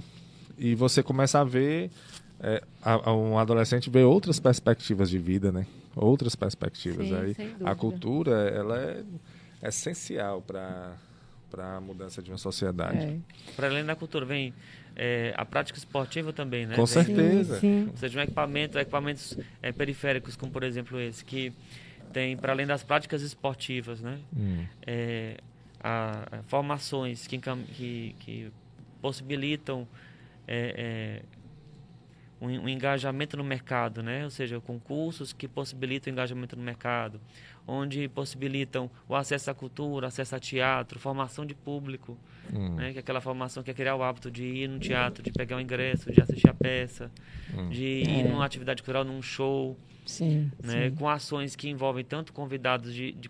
[0.57, 1.91] E você começa a ver.
[2.39, 5.65] É, a, a um adolescente vê outras perspectivas de vida, né?
[5.95, 7.07] Outras perspectivas.
[7.07, 9.03] Sim, Aí a cultura ela é
[9.63, 10.97] essencial para
[11.49, 12.97] para a mudança de uma sociedade.
[12.97, 13.17] É.
[13.55, 14.53] Para além da cultura, vem
[14.93, 16.75] é, a prática esportiva também, né?
[16.75, 17.59] Com vem, certeza.
[17.59, 17.89] Sim, sim.
[17.91, 21.53] Ou seja, um equipamento, equipamentos é, periféricos, como por exemplo esse, que
[22.13, 24.19] tem, para além das práticas esportivas, né?
[24.35, 24.65] Hum.
[24.85, 25.37] É,
[25.79, 28.51] a, a formações que, que, que
[29.01, 29.87] possibilitam
[30.47, 31.21] é, é,
[32.41, 34.23] um, um, engajamento no mercado, né?
[34.23, 37.19] Ou seja, concursos que possibilitam o engajamento no mercado,
[37.67, 42.17] onde possibilitam o acesso à cultura, acesso a teatro, formação de público,
[42.53, 42.75] hum.
[42.75, 42.91] né?
[42.91, 45.57] Que é aquela formação que é criar o hábito de ir no teatro, de pegar
[45.57, 47.11] o ingresso, de assistir a peça,
[47.53, 47.69] hum.
[47.69, 48.23] de ir é.
[48.23, 49.77] numa atividade cultural, num show.
[50.05, 50.95] Sim, né, sim.
[50.95, 53.29] com ações que envolvem tanto convidados de, de,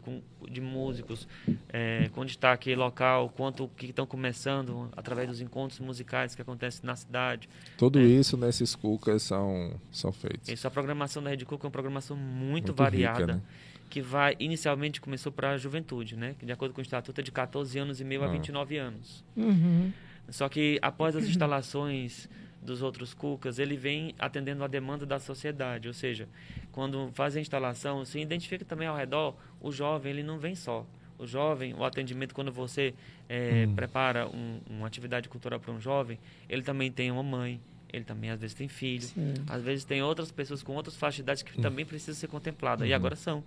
[0.50, 1.26] de músicos
[1.70, 6.96] é, com destaque local, quanto que estão começando através dos encontros musicais que acontecem na
[6.96, 7.48] cidade.
[7.78, 8.06] Tudo né.
[8.06, 10.50] isso nesses Cucas são, são feitos.
[10.50, 13.20] Isso, a programação da Rede Cuca é uma programação muito, muito variada.
[13.20, 13.42] Rica, né?
[13.90, 16.36] Que vai, inicialmente começou para a juventude, né?
[16.38, 18.26] Que de acordo com o estatuto é de 14 anos e meio ah.
[18.26, 19.24] a 29 anos.
[19.38, 19.94] Uhum.
[20.30, 22.28] Só que após as instalações
[22.66, 26.28] dos outros cucas, ele vem atendendo a demanda da sociedade, ou seja,
[26.72, 30.86] quando faz a instalação, se identifica também ao redor, o jovem ele não vem só.
[31.18, 32.94] O jovem, o atendimento, quando você
[33.30, 33.76] é, hum.
[33.76, 37.62] prepara um, uma atividade cultural para um jovem, ele também tem uma mãe,
[37.94, 39.34] ele também às vezes tem filho, Sim.
[39.48, 41.62] às vezes tem outras pessoas com outras faixas de idade que hum.
[41.62, 42.92] também precisam ser contempladas, uhum.
[42.92, 43.44] e agora são.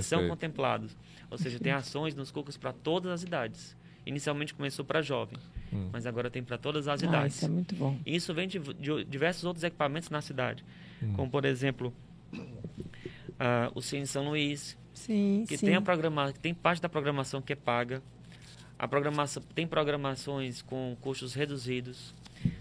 [0.00, 0.96] São contemplados.
[1.30, 3.76] Ou seja, tem ações nos cucas para todas as idades.
[4.06, 5.38] Inicialmente começou para jovem,
[5.72, 5.88] hum.
[5.92, 7.36] mas agora tem para todas as ah, idades.
[7.36, 7.98] Isso é muito bom.
[8.04, 10.64] isso vem de, de diversos outros equipamentos na cidade,
[11.02, 11.12] hum.
[11.14, 11.92] como por exemplo
[12.34, 15.66] uh, o Cine São Luís, sim, que sim.
[15.66, 18.02] tem a programa, tem parte da programação que é paga.
[18.78, 22.12] A programação tem programações com custos reduzidos,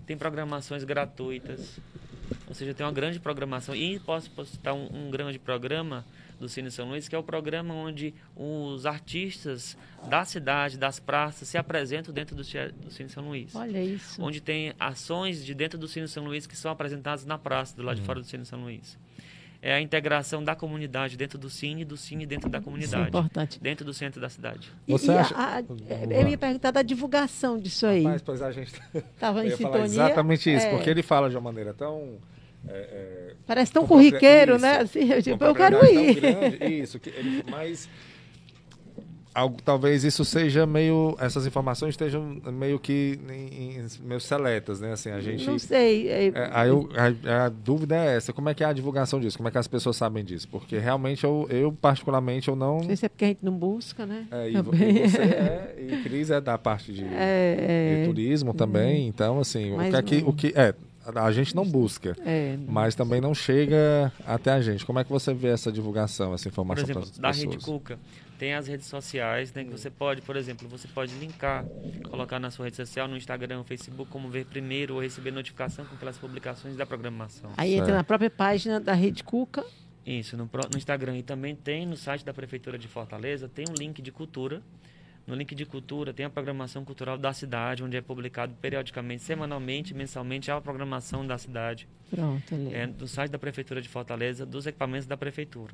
[0.06, 1.80] tem programações gratuitas.
[2.48, 3.76] Ou seja, tem uma grande programação.
[3.76, 6.06] E posso citar um, um grande programa
[6.42, 9.78] do Cine São Luís, que é o programa onde os artistas
[10.10, 13.56] da cidade, das praças, se apresentam dentro do, do Cine São Luís.
[13.56, 14.22] Olha isso.
[14.22, 17.84] Onde tem ações de dentro do Cine São Luís que são apresentadas na praça, do
[17.84, 18.02] lado Uhum.
[18.02, 18.98] de fora do Cine São Luís.
[19.64, 22.66] É a integração da comunidade dentro do Cine e do Cine dentro da Isso é
[22.66, 23.08] comunidade.
[23.10, 23.60] importante.
[23.62, 24.72] Dentro do centro da cidade.
[24.88, 26.30] E, Você e a- acha- a- Vamos eu lá.
[26.32, 28.02] ia perguntar da divulgação disso aí.
[28.02, 29.84] Mas, pois a gente Estava eu em sintonia.
[29.86, 30.72] exatamente isso, É.
[30.72, 32.18] porque ele fala de uma maneira tão.
[32.68, 34.78] É, é, Parece tão isso, né?
[34.78, 36.16] Assim, eu, tipo, eu quero ir.
[36.16, 37.90] grande, isso, que ele, mas
[39.34, 41.16] algo, talvez isso seja meio.
[41.20, 44.92] Essas informações estejam meio que em, em- meio seletas, né?
[44.94, 45.46] Assim, a gente.
[45.46, 46.08] Não sei.
[46.10, 46.90] é, É, aí eu-
[47.26, 49.38] a, a dúvida é essa, como é que é a divulgação disso?
[49.38, 50.48] Como é que as pessoas sabem disso?
[50.50, 52.78] Porque realmente eu, eu particularmente, eu não...
[52.78, 54.28] Não sei se é porque a gente não busca, né?
[54.32, 55.08] É, e, Também.
[55.08, 59.72] você é, e Cris é da parte de, É, de é, turismo também, então assim,
[59.74, 60.74] o Mas que, é que, o que é,
[61.06, 64.86] a gente não busca, é, mas também não chega até a gente.
[64.86, 67.44] Como é que você vê essa divulgação, essa Por informação exemplo, para as da?
[67.44, 68.00] Rede Cuca,
[68.38, 71.66] tem as redes sociais, né, que você pode, por exemplo, você pode linkar,
[72.10, 75.86] colocar na sua rede social, no Instagram, no Facebook, como ver primeiro ou receber notificação
[75.86, 77.52] com aquelas publicações da programação.
[77.58, 77.98] Aí entra Certo.
[77.98, 79.64] na própria página da Rede Cuca.
[80.06, 83.74] Isso, no, no Instagram e também tem no site da Prefeitura de Fortaleza, tem um
[83.74, 84.62] link de cultura.
[85.32, 89.94] No link de cultura tem a programação cultural da cidade, onde é publicado periodicamente, semanalmente,
[89.94, 91.88] mensalmente, a programação da cidade.
[92.10, 92.76] Pronto, ali.
[92.76, 95.72] é, do site da Prefeitura de Fortaleza, dos equipamentos da Prefeitura.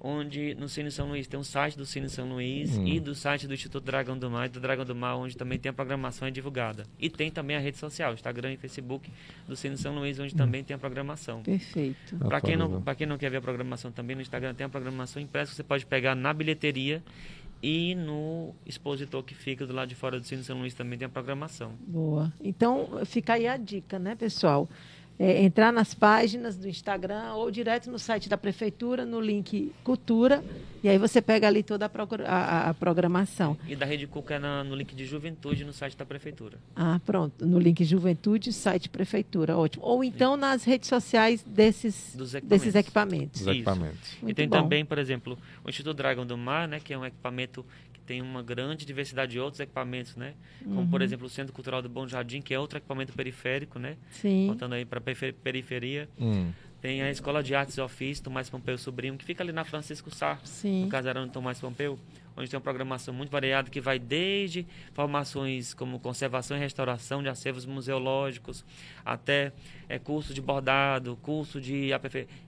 [0.00, 2.86] Onde no Cine São Luís tem o site do Cine São Luís Hum.
[2.86, 5.58] e do site do Instituto Dragão do Mar e do Dragão do Mar, onde também
[5.58, 6.86] tem a programação é divulgada.
[7.00, 9.10] E tem também a rede social, Instagram e Facebook
[9.48, 11.42] do Cine São Luís, onde também tem a programação.
[11.42, 12.16] Perfeito.
[12.16, 15.20] Para quem, não, quem não quer ver a programação também, no Instagram tem a programação
[15.20, 17.02] impressa, que você pode pegar na bilheteria
[17.62, 21.06] e no expositor que fica do lado de fora do Cine São Luís também tem
[21.06, 21.72] a programação.
[21.80, 22.32] Boa.
[22.40, 24.68] Então, fica aí a dica, né, pessoal?
[25.20, 30.44] É, entrar nas páginas do Instagram ou direto no site da Prefeitura, no link Cultura,
[30.80, 31.90] e aí você pega ali toda a,
[32.28, 33.58] a- a programação.
[33.66, 36.56] E da Rede Cuca é na- no link de juventude no site da Prefeitura.
[36.76, 37.44] Ah, pronto.
[37.44, 39.56] No link Juventude, site Prefeitura.
[39.58, 39.84] Ótimo.
[39.84, 42.48] Ou então nas redes sociais desses, Dos equipamentos.
[42.48, 43.40] desses equipamentos.
[43.40, 43.50] Os Isso.
[43.56, 44.16] equipamentos.
[44.24, 44.62] E tem bom.
[44.62, 47.66] também, por exemplo, o Instituto Dragão do Mar, né, que é um equipamento
[48.08, 50.32] tem uma grande diversidade de outros equipamentos, né?
[50.64, 50.88] Como, Uhum.
[50.88, 53.96] por exemplo, o Centro Cultural do Bom Jardim, que é outro equipamento periférico, né?
[54.10, 54.46] Sim.
[54.46, 56.08] Voltando aí para periferia.
[56.18, 56.50] Hum.
[56.80, 60.10] Tem a Escola de Artes e Ofício, Tomás Pompeu Sobrinho, que fica ali na Francisco
[60.14, 60.84] Sá, Sim.
[60.84, 61.98] no casarão de Tomás Pompeu,
[62.36, 67.28] onde tem uma programação muito variada que vai desde formações como conservação e restauração de
[67.28, 68.64] acervos museológicos,
[69.04, 69.52] até
[69.88, 71.90] é, curso de bordado, curso de,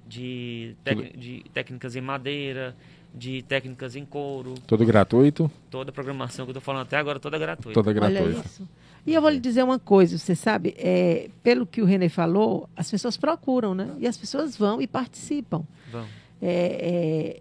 [0.06, 2.76] de, tec- de técnicas em madeira,
[3.14, 7.18] de técnicas em couro, Tudo gratuito, toda a programação que eu estou falando até agora
[7.18, 7.74] toda gratuita.
[7.74, 8.46] toda Olha gratuita.
[8.46, 8.68] isso.
[9.06, 12.68] E eu vou lhe dizer uma coisa, você sabe, é, pelo que o René falou,
[12.76, 13.94] as pessoas procuram, né?
[13.98, 15.64] E as pessoas vão e participam.
[15.90, 16.08] Vamos.
[16.40, 17.40] É,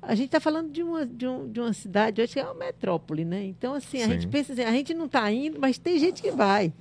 [0.00, 2.54] a gente está falando de uma, de, um- de uma cidade hoje que é uma
[2.54, 3.44] metrópole, né?
[3.44, 4.12] Então, assim, a Sim.
[4.12, 6.72] gente pensa assim, a gente não está indo, mas tem gente que vai.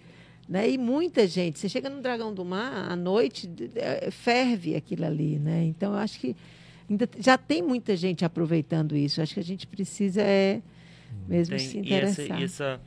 [0.48, 0.70] Né?
[0.72, 1.60] E muita gente.
[1.60, 5.64] Você chega no Dragão do Mar, à noite, é, ferve aquilo ali, né?
[5.66, 6.36] Então, eu acho que
[6.92, 9.22] ainda já tem muita gente aproveitando isso.
[9.22, 10.62] Acho que a gente precisa é
[11.28, 12.40] mesmo Tem, se e, essa, interessar.
[12.40, 12.82] e, essa,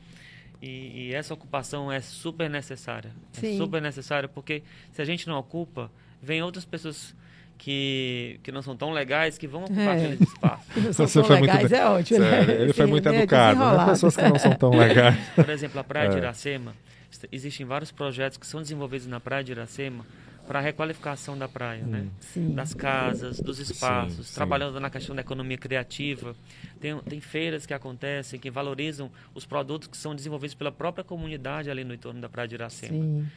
[0.61, 0.67] e,
[1.09, 3.11] e essa ocupação é super necessária.
[3.33, 3.55] Sim.
[3.55, 5.91] É super necessária porque se a gente não ocupa,
[6.21, 7.15] vem outras pessoas
[7.57, 10.05] que, que não são tão legais que vão ocupar É.
[10.05, 10.65] aqueles espaços.
[10.73, 12.61] Que não são Você tão foi muito legais, bem- é ótimo, Sério, né?
[12.63, 13.63] ele foi Sim, muito educado, né?
[13.65, 13.91] desenrolado.
[13.91, 15.15] Pessoas que não são tão legais.
[15.35, 16.17] Por exemplo, a Praia de É.
[16.19, 16.73] Iracema,
[17.11, 20.05] est- existem vários projetos que são desenvolvidos na Praia de Iracema
[20.45, 22.07] para a requalificação da praia, né?
[22.19, 22.53] Sim.
[22.53, 24.35] das casas, dos espaços, sim.
[24.35, 26.35] trabalhando na questão da economia criativa.
[26.79, 31.69] Tem, tem feiras que acontecem que valorizam os produtos que são desenvolvidos pela própria comunidade
[31.69, 32.93] ali no entorno da Praia de Iracema.
[32.93, 33.27] Sim.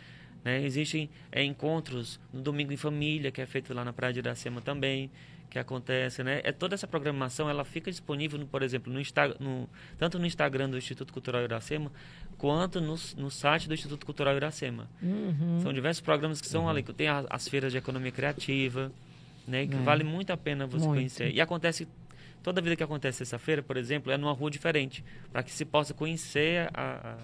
[0.45, 0.63] né?
[0.65, 4.61] Existem é, encontros no Domingo em Família, que é feito lá na Praia de Iracema
[4.61, 5.11] também,
[5.51, 6.41] que acontece, né?
[6.45, 10.27] É toda essa programação, ela fica disponível, no, por exemplo, no, Insta, no tanto no
[10.27, 11.91] Instagram do Instituto Cultural Iracema,
[12.37, 14.89] quanto no, no site do Instituto Cultural Iracema.
[15.03, 15.61] Uhum.
[15.63, 18.93] São diversos programas que são ali, que tem a- as feiras de economia criativa,
[19.47, 19.67] né?
[19.67, 19.79] Que É.
[19.79, 20.99] vale muito a pena você Muito.
[20.99, 21.33] conhecer.
[21.35, 21.89] E acontece
[22.43, 25.65] toda vida que acontece essa feira, por exemplo, é numa rua diferente, para que se
[25.65, 27.19] possa conhecer a- A-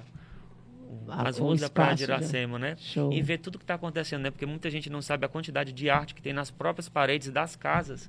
[1.09, 2.77] as ruas da Praia de Iracema, né?
[2.79, 3.13] Show.
[3.13, 4.31] E ver tudo que está acontecendo, né?
[4.31, 7.57] Porque muita gente não sabe a quantidade de arte que tem nas próprias paredes das
[7.57, 8.09] casas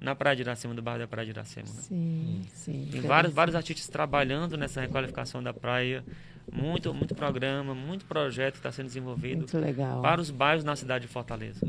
[0.00, 1.68] na Praia de Iracema, do bairro da Praia de Iracema.
[1.68, 1.82] Né?
[1.82, 2.88] Sim, sim.
[2.90, 6.02] Tem vários, vários artistas trabalhando nessa requalificação da praia,
[6.50, 10.00] muito, muito programa, muito projeto que está sendo desenvolvido Muito legal.
[10.00, 11.60] para os bairros na cidade de Fortaleza.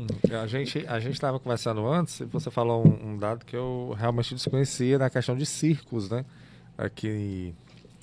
[0.42, 3.94] A gente a gente estava conversando antes e você falou um, um dado que eu
[3.98, 6.24] realmente desconhecia na questão de circos, né?
[6.76, 7.54] Aqui,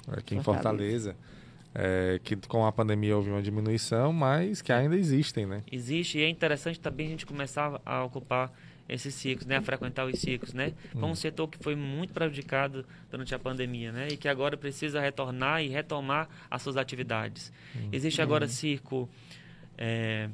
[0.08, 1.16] aqui em Fortaleza.
[1.76, 5.62] É, que com a pandemia houve uma diminuição, mas que ainda existem, né?
[5.72, 8.52] Existe e é interessante também a gente começar a ocupar
[8.88, 10.74] esses ciclos, né, a frequentar os ciclos, né?
[10.94, 14.08] Foi um setor que foi muito prejudicado durante a pandemia, né?
[14.10, 17.54] E que agora precisa retornar e retomar as suas atividades.
[17.92, 19.08] Existe agora circo
[19.78, 20.28] é,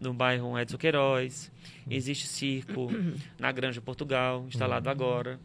[0.00, 1.52] no bairro Edson Queiroz,
[1.90, 2.88] existe circo
[3.38, 5.38] na Granja Portugal, instalado agora.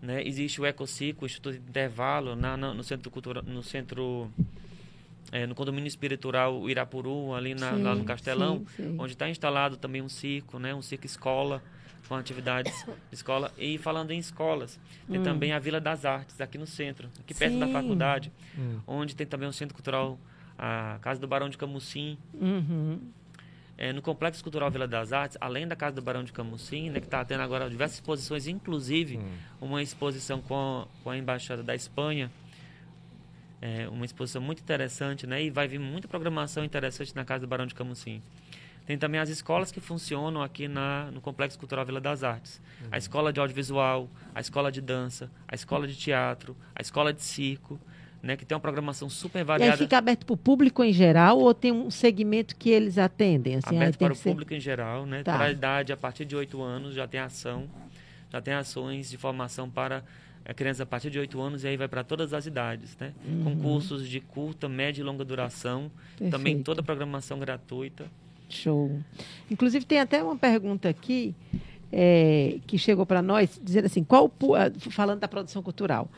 [0.00, 0.26] Né?
[0.26, 4.30] Existe o Ecocirco, o Instituto de Intervalo, na, na- no centro cultural, no centro
[5.30, 8.96] é, no condomínio espiritual Irapuru, ali na, Sim, lá no Castelão, sim, sim.
[8.98, 10.74] onde está instalado também um circo, né?
[10.74, 11.62] um circo escola,
[12.08, 13.50] com atividades de escola.
[13.56, 17.58] E falando em escolas, tem também a Vila das Artes, aqui no centro, aqui perto
[17.58, 17.72] da Hum.
[17.72, 18.32] Faculdade,
[18.86, 20.18] onde tem também um centro cultural,
[20.58, 22.98] a Casa do Barão de Camusim, Uhum.
[23.78, 27.00] é, no Complexo Cultural Vila das Artes, além da Casa do Barão de Camusim, né,
[27.00, 29.18] que está tendo agora diversas exposições, inclusive
[29.60, 32.30] uma exposição com, com a Embaixada da Espanha,
[33.62, 37.48] é, uma exposição muito interessante, né, e vai vir muita programação interessante na Casa do
[37.48, 38.20] Barão de Camusim.
[38.84, 42.60] Tem também as escolas que funcionam aqui na, no Complexo Cultural Vila das Artes.
[42.90, 47.22] A Escola de Audiovisual, a Escola de Dança, a Escola de Teatro, a Escola de
[47.22, 47.78] Circo,
[48.20, 49.76] né, que tem uma programação super E aí variada.
[49.76, 53.54] fica aberto para o público em geral ou tem um segmento que eles atendem?
[53.56, 55.22] Assim, aí aberto tem para o ser- público em geral, né?
[55.22, 55.36] Tá.
[55.36, 57.68] Para a idade a partir de 8 anos já tem ação,
[58.32, 60.02] já tem ações de formação para
[60.44, 63.12] eh, crianças a partir de 8 anos e aí vai para todas as idades, né?
[63.44, 66.30] Com cursos de curta, média e longa duração, também Uhum.
[66.40, 66.62] Perfeito.
[66.64, 68.06] toda a programação gratuita.
[68.48, 69.00] Show.
[69.50, 71.34] Inclusive, tem até uma pergunta aqui
[71.90, 76.08] é, que chegou para nós, dizendo assim, qual, ah, falando da produção cultural,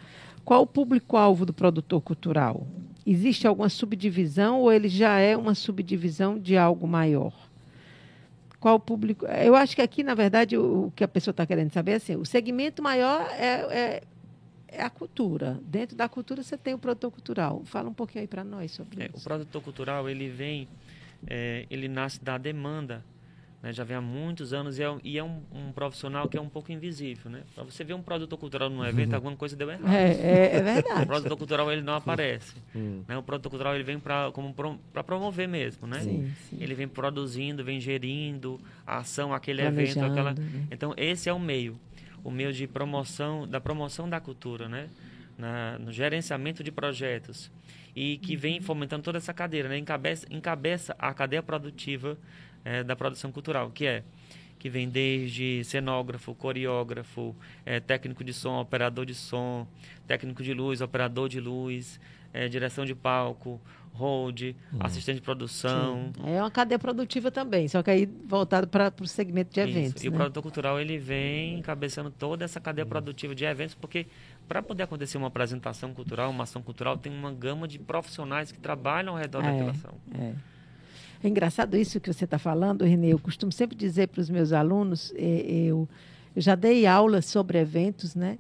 [0.45, 2.67] qual o público-alvo do produtor cultural?
[3.07, 7.33] Existe alguma subdivisão ou ele já é uma subdivisão de algo maior?
[8.59, 9.27] Qual o público?
[9.27, 11.95] Eu acho que aqui, na verdade, o, o que a pessoa está querendo saber é
[11.97, 14.03] assim, o segmento maior é, é,
[14.77, 15.59] é a cultura.
[15.65, 17.63] Dentro da cultura você tem o produtor cultural.
[17.65, 19.25] Fala um pouquinho aí para nós sobre É, o isso.
[19.25, 20.69] produtor cultural ele vem,
[21.27, 23.05] é, ele nasce da demanda,
[23.63, 23.73] né?
[23.73, 26.41] já vem há muitos anos e é, um- e é um, um profissional que é
[26.41, 27.43] um pouco invisível, né?
[27.55, 29.91] Para você ver um produtor cultural num evento, alguma coisa deu errado.
[29.95, 31.07] É, é, é O verdade.
[31.07, 32.55] produtor cultural ele não aparece.
[32.75, 33.17] Né?
[33.17, 34.55] O produtor cultural ele vem para como
[34.93, 36.01] para promover mesmo, né?
[36.01, 36.59] Sim, sim.
[36.61, 40.35] Ele vem produzindo, vem gerindo a ação, aquele evento, Planejando, aquela.
[40.35, 40.67] né?
[40.71, 41.79] Então esse é o meio,
[42.25, 44.89] o meio de promoção da promoção da cultura, né?
[45.37, 47.51] Na, no gerenciamento de projetos
[47.95, 49.79] e que vem fomentando toda essa cadeira, né?
[49.79, 52.19] Encabeça, encabeça a cadeia produtiva
[52.65, 54.03] eh, da produção cultural, que é
[54.59, 59.69] que vem desde cenógrafo, coreógrafo, eh, técnico de som, operador de som,
[60.07, 62.01] técnico de luz, operador de luz,
[62.33, 63.61] eh, direção de palco,
[63.95, 66.13] hold, assistente de produção.
[66.25, 69.69] É uma cadeia produtiva também, só que aí voltado para o segmento de Isso.
[69.71, 70.05] eventos.
[70.05, 70.17] E o né?
[70.19, 74.07] produtor cultural ele vem encabeçando toda essa cadeia produtiva de eventos, porque
[74.49, 78.59] para poder acontecer uma apresentação cultural, uma ação cultural, tem uma gama de profissionais que
[78.59, 79.51] trabalham ao redor É.
[79.51, 79.95] daquela ação.
[80.19, 80.33] É.
[81.23, 83.09] É engraçado isso que você está falando, Renê.
[83.13, 85.89] Eu costumo sempre dizer para os meus alunos, eh, eu,
[86.37, 88.39] eu já dei aulas sobre eventos, né?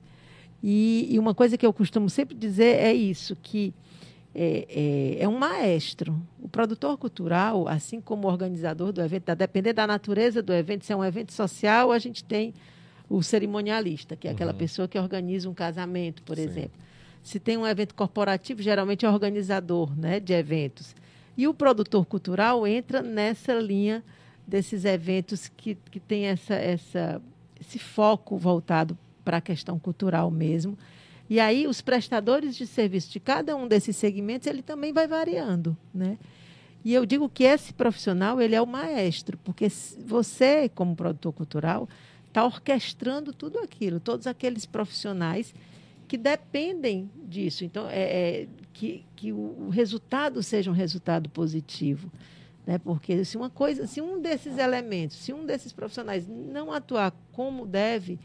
[0.62, 3.72] E, e uma coisa que eu costumo sempre dizer é isso, que
[4.34, 6.20] é, é, é um maestro.
[6.42, 10.84] O produtor cultural, assim como o organizador do evento, a depender da natureza do evento,
[10.84, 12.52] se é um evento social, a gente tem
[13.08, 16.42] o cerimonialista, que é aquela pessoa que organiza um casamento, por Sim.
[16.42, 16.78] exemplo.
[17.22, 20.94] Se tem um evento corporativo, geralmente é organizador né, de eventos.
[21.36, 24.02] E o produtor cultural entra nessa linha
[24.46, 27.22] desses eventos que, que tem essa, essa,
[27.60, 30.76] esse foco voltado para a questão cultural mesmo.
[31.28, 35.76] E aí os prestadores de serviço de cada um desses segmentos, ele também vai variando,
[35.92, 36.18] né?
[36.84, 39.68] E eu digo que esse profissional, ele é o maestro, porque
[40.06, 41.88] você, como produtor cultural,
[42.28, 45.54] está orquestrando tudo aquilo, todos aqueles profissionais
[46.06, 47.64] que dependem disso.
[47.64, 48.02] Então, é,
[48.42, 52.12] é, que, que o, o resultado seja um resultado positivo.
[52.66, 52.76] Né?
[52.78, 57.66] Porque se uma coisa, se um desses elementos, se um desses profissionais não atuar como
[57.66, 58.18] deve,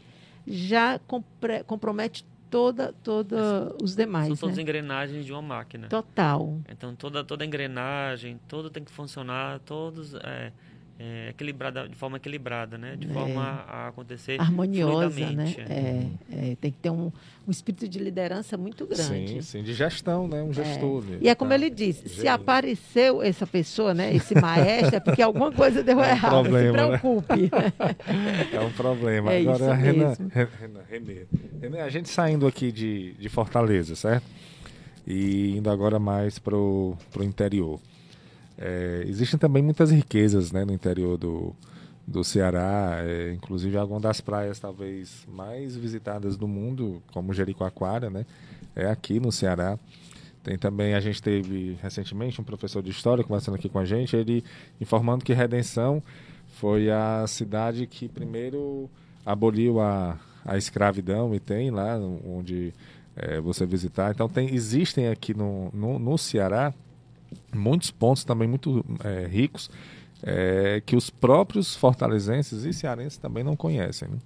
[0.46, 4.28] já compre- compromete toda, toda os demais.
[4.28, 4.62] São todas né?
[4.62, 5.88] engrenagens de uma máquina.
[5.88, 6.58] Total.
[6.68, 10.52] Então toda toda engrenagem, tudo tem que funcionar, todos é,
[11.02, 12.94] é, equilibrada de forma equilibrada, né?
[12.94, 13.10] De É.
[13.10, 15.54] forma a acontecer harmoniosa, né?
[15.66, 16.06] É,
[16.50, 17.10] é, tem que ter um,
[17.48, 19.32] um espírito de liderança muito grande.
[19.34, 20.42] Sim, sim, de gestão, né?
[20.42, 21.02] Um gestor.
[21.04, 21.16] né?
[21.22, 25.22] E é como Tá ele disse, se apareceu essa pessoa, né, esse maestro, é porque
[25.22, 26.30] alguma coisa deu É um errado.
[26.42, 26.98] problema, se né?
[26.98, 27.50] preocupe.
[28.52, 29.32] É um problema.
[29.32, 31.26] É Agora, isso Renan, Renan, Renê.
[31.62, 34.26] Renê, a gente saindo aqui de, de Fortaleza, certo?
[35.06, 37.80] E indo agora mais pro, pro interior.
[38.60, 41.56] É, existem também muitas riquezas né, no interior do,
[42.06, 48.26] do Ceará, é, inclusive algumas das praias talvez mais visitadas do mundo, como Jericoacoara, né?
[48.76, 49.78] É aqui no Ceará.
[50.42, 54.14] Tem também, a gente teve recentemente um professor de história conversando aqui com a gente,
[54.14, 54.44] ele
[54.80, 56.02] informando que Redenção
[56.48, 58.90] foi a cidade que primeiro
[59.24, 62.74] aboliu a, a escravidão e tem lá onde
[63.16, 64.10] é, você visitar.
[64.10, 66.74] Então tem, existem aqui no, no, no Ceará
[67.54, 69.70] muitos pontos também muito é, ricos
[70.22, 74.08] é, que os próprios fortalezenses e cearenses também não conhecem.
[74.08, 74.18] Né?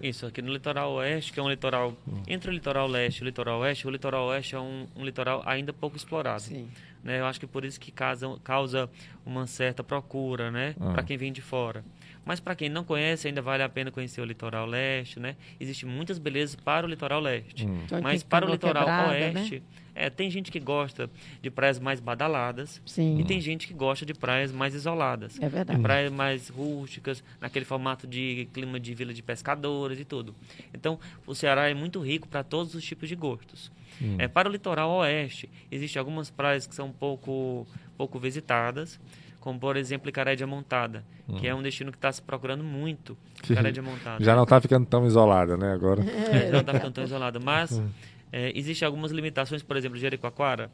[0.00, 1.94] Isso, aqui no litoral oeste, que é um litoral
[2.26, 5.42] entre o litoral leste e o litoral oeste, o litoral oeste é um, um litoral
[5.46, 6.42] ainda pouco explorado.
[6.42, 6.68] Sim.
[7.04, 7.20] Né?
[7.20, 8.90] Eu acho que por isso que causa, causa
[9.24, 10.74] uma certa procura, né?
[10.80, 10.92] Ah.
[10.92, 11.84] Para quem vem de fora.
[12.24, 15.36] Mas para quem não conhece, ainda vale a pena conhecer o litoral leste, né?
[15.58, 17.66] Existem muitas belezas para o litoral leste.
[17.66, 17.84] Hum.
[18.02, 19.62] Mas para o litoral quebrada, oeste, né?
[19.94, 23.18] É, tem gente que gosta de praias mais badaladas Sim.
[23.18, 25.38] e tem gente que gosta de praias mais isoladas.
[25.40, 25.76] É verdade.
[25.76, 30.34] De praias mais rústicas, naquele formato de clima de vila de pescadores e tudo.
[30.72, 33.70] Então, o Ceará é muito rico para todos os tipos de gostos.
[34.00, 34.16] Hum.
[34.18, 37.66] É, para o litoral oeste, existem algumas praias que são pouco,
[37.96, 38.98] pouco visitadas
[39.42, 41.34] como por exemplo Icaré Montada, hum.
[41.34, 44.24] que é um destino que está se procurando muito, Icaré Montada.
[44.24, 46.02] Já não está ficando tão isolada, né, agora?
[46.32, 47.88] É, já não está ficando tão isolada, mas hum.
[48.32, 50.70] É, existem algumas limitações, por exemplo, Jericoacoara,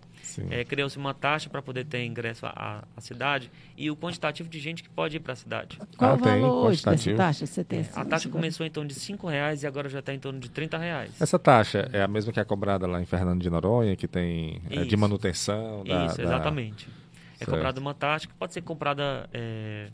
[0.48, 4.60] é, criou-se uma taxa para poder ter ingresso à, à, cidade e o quantitativo de
[4.60, 5.76] gente que pode ir para a cidade.
[5.96, 7.46] Qual ah, o valor dessa taxa?
[7.46, 10.14] Você tem é, a taxa começou em torno de R$ reais e agora já está
[10.14, 11.20] em torno de R$ reais.
[11.20, 14.62] Essa taxa é a mesma que é cobrada lá em Fernando de Noronha, que tem
[14.70, 15.82] é, de manutenção?
[15.82, 16.86] Da, Isso, exatamente.
[16.86, 16.92] Da...
[16.92, 17.50] É certo.
[17.50, 19.88] comprada uma taxa que pode ser comprada é,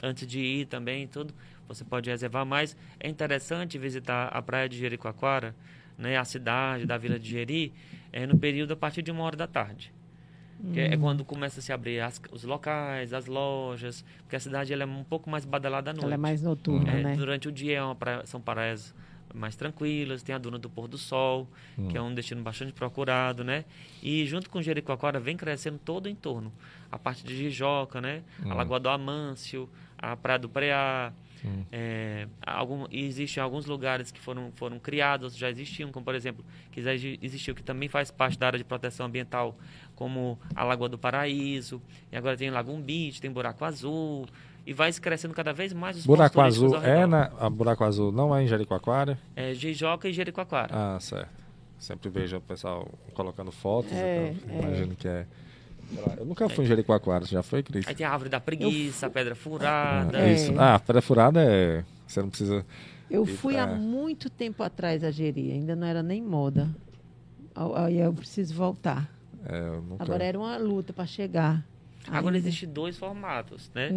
[0.00, 1.34] antes de ir também, tudo.
[1.66, 5.54] Você pode reservar, mas é interessante visitar a praia de Jericoacoara,
[6.02, 7.72] né, a cidade da Vila de Jeri,
[8.12, 9.92] é, no período a partir de uma hora da tarde.
[10.64, 10.72] Hum.
[10.76, 14.84] é quando começa a se abrir as, os locais, as lojas, porque a cidade ela
[14.84, 16.04] é um pouco mais badalada à noite.
[16.04, 17.16] Ela é mais noturna, é, né?
[17.16, 18.94] Durante o dia é praia, são praias
[19.34, 21.88] mais tranquilas, tem a Duna do Pôr do Sol, hum.
[21.88, 23.64] que é um destino bastante procurado, né?
[24.02, 26.52] E junto com Jericoacoara vem crescendo todo o entorno.
[26.90, 28.22] A parte de Jijoca, né?
[28.44, 28.52] Hum.
[28.52, 31.12] A Lagoa do Amâncio, a Praia do Preá.
[31.44, 31.64] Hum.
[31.72, 36.80] É, algum, existem alguns lugares que foram, foram criados, já existiam, como por exemplo, que
[36.80, 39.56] já existiu, que também faz parte da área de proteção ambiental,
[39.96, 44.26] como a Lagoa do Paraíso, e agora tem Lagum Beach, tem Buraco Azul,
[44.64, 48.34] e vai crescendo cada vez mais os Buraco Azul é na a Buraco Azul não
[48.34, 49.18] é em Jericoacoara?
[49.34, 50.70] É Jijoca e Jericoacoara.
[50.72, 51.42] Ah, certo.
[51.78, 54.62] Sempre vejo o pessoal colocando fotos, é, então, é.
[54.62, 55.26] imagino que é.
[56.18, 56.66] Eu nunca fui é.
[56.66, 57.86] em Jericoacoara, já foi, Cris?
[57.86, 60.18] Aí tem a árvore da preguiça, a pedra furada.
[60.18, 60.52] Ah, isso.
[60.58, 61.84] Ah, a pedra furada é.
[62.06, 62.64] Você não precisa.
[63.10, 66.68] Eu fui há muito tempo atrás a Jeri, ainda não era nem moda.
[67.54, 69.10] Aí eu preciso voltar.
[69.44, 70.02] É, nunca...
[70.02, 71.64] Agora era uma luta para chegar.
[72.08, 73.90] Agora existem dois formatos, né?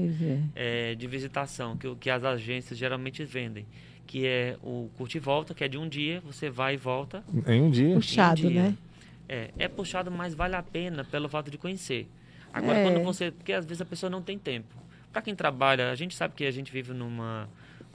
[0.55, 0.91] É.
[0.91, 3.65] É, de visitação que, que as agências geralmente vendem,
[4.05, 7.23] que é o curte e volta, que é de um dia, você vai e volta.
[7.47, 7.95] Em um dia.
[7.95, 8.63] Puxado, um dia.
[8.63, 8.77] né?
[9.27, 12.07] É, é puxado, mas vale a pena pelo fato de conhecer.
[12.53, 12.83] Agora, é.
[12.83, 14.75] quando você, porque às vezes a pessoa não tem tempo.
[15.11, 17.49] Para quem trabalha, a gente sabe que a gente vive numa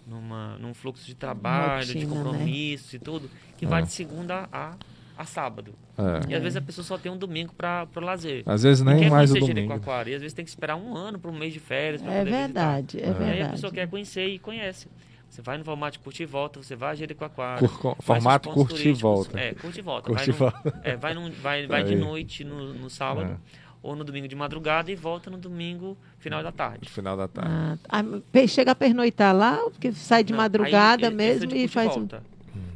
[0.06, 2.12] numa num fluxo de trabalho, Rotina, de né?
[2.14, 2.98] compromissos né?
[3.00, 3.84] e tudo, que vai é.
[3.84, 4.74] de segunda a
[5.16, 5.74] a sábado.
[5.98, 6.32] É.
[6.32, 8.42] E às vezes a pessoa só tem um domingo para o lazer.
[8.46, 9.72] Às vezes nem mais o domingo.
[10.06, 12.02] E às vezes tem que esperar um ano para um mês de férias.
[12.02, 13.10] É verdade, visitar.
[13.10, 13.30] é, verdade.
[13.30, 14.88] E aí a pessoa quer conhecer e conhece.
[15.30, 17.66] Você vai no formato de curtir e volta, você vai a Jericoacoara.
[17.68, 19.38] Cur, formato curtir e volta.
[19.38, 20.08] É, curte e volta.
[20.08, 20.80] Curte vai, volta.
[20.82, 23.38] É, vai, num, vai, vai de noite no, no sábado.
[23.56, 26.88] É ou no domingo de madrugada e volta no domingo final da tarde.
[26.88, 27.80] Final da tarde.
[27.88, 28.04] Ah,
[28.46, 31.94] chega a pernoitar lá, porque sai de Não, madrugada aí, mesmo e faz.
[31.94, 32.22] Volta.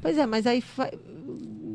[0.01, 0.63] Pois é, mas aí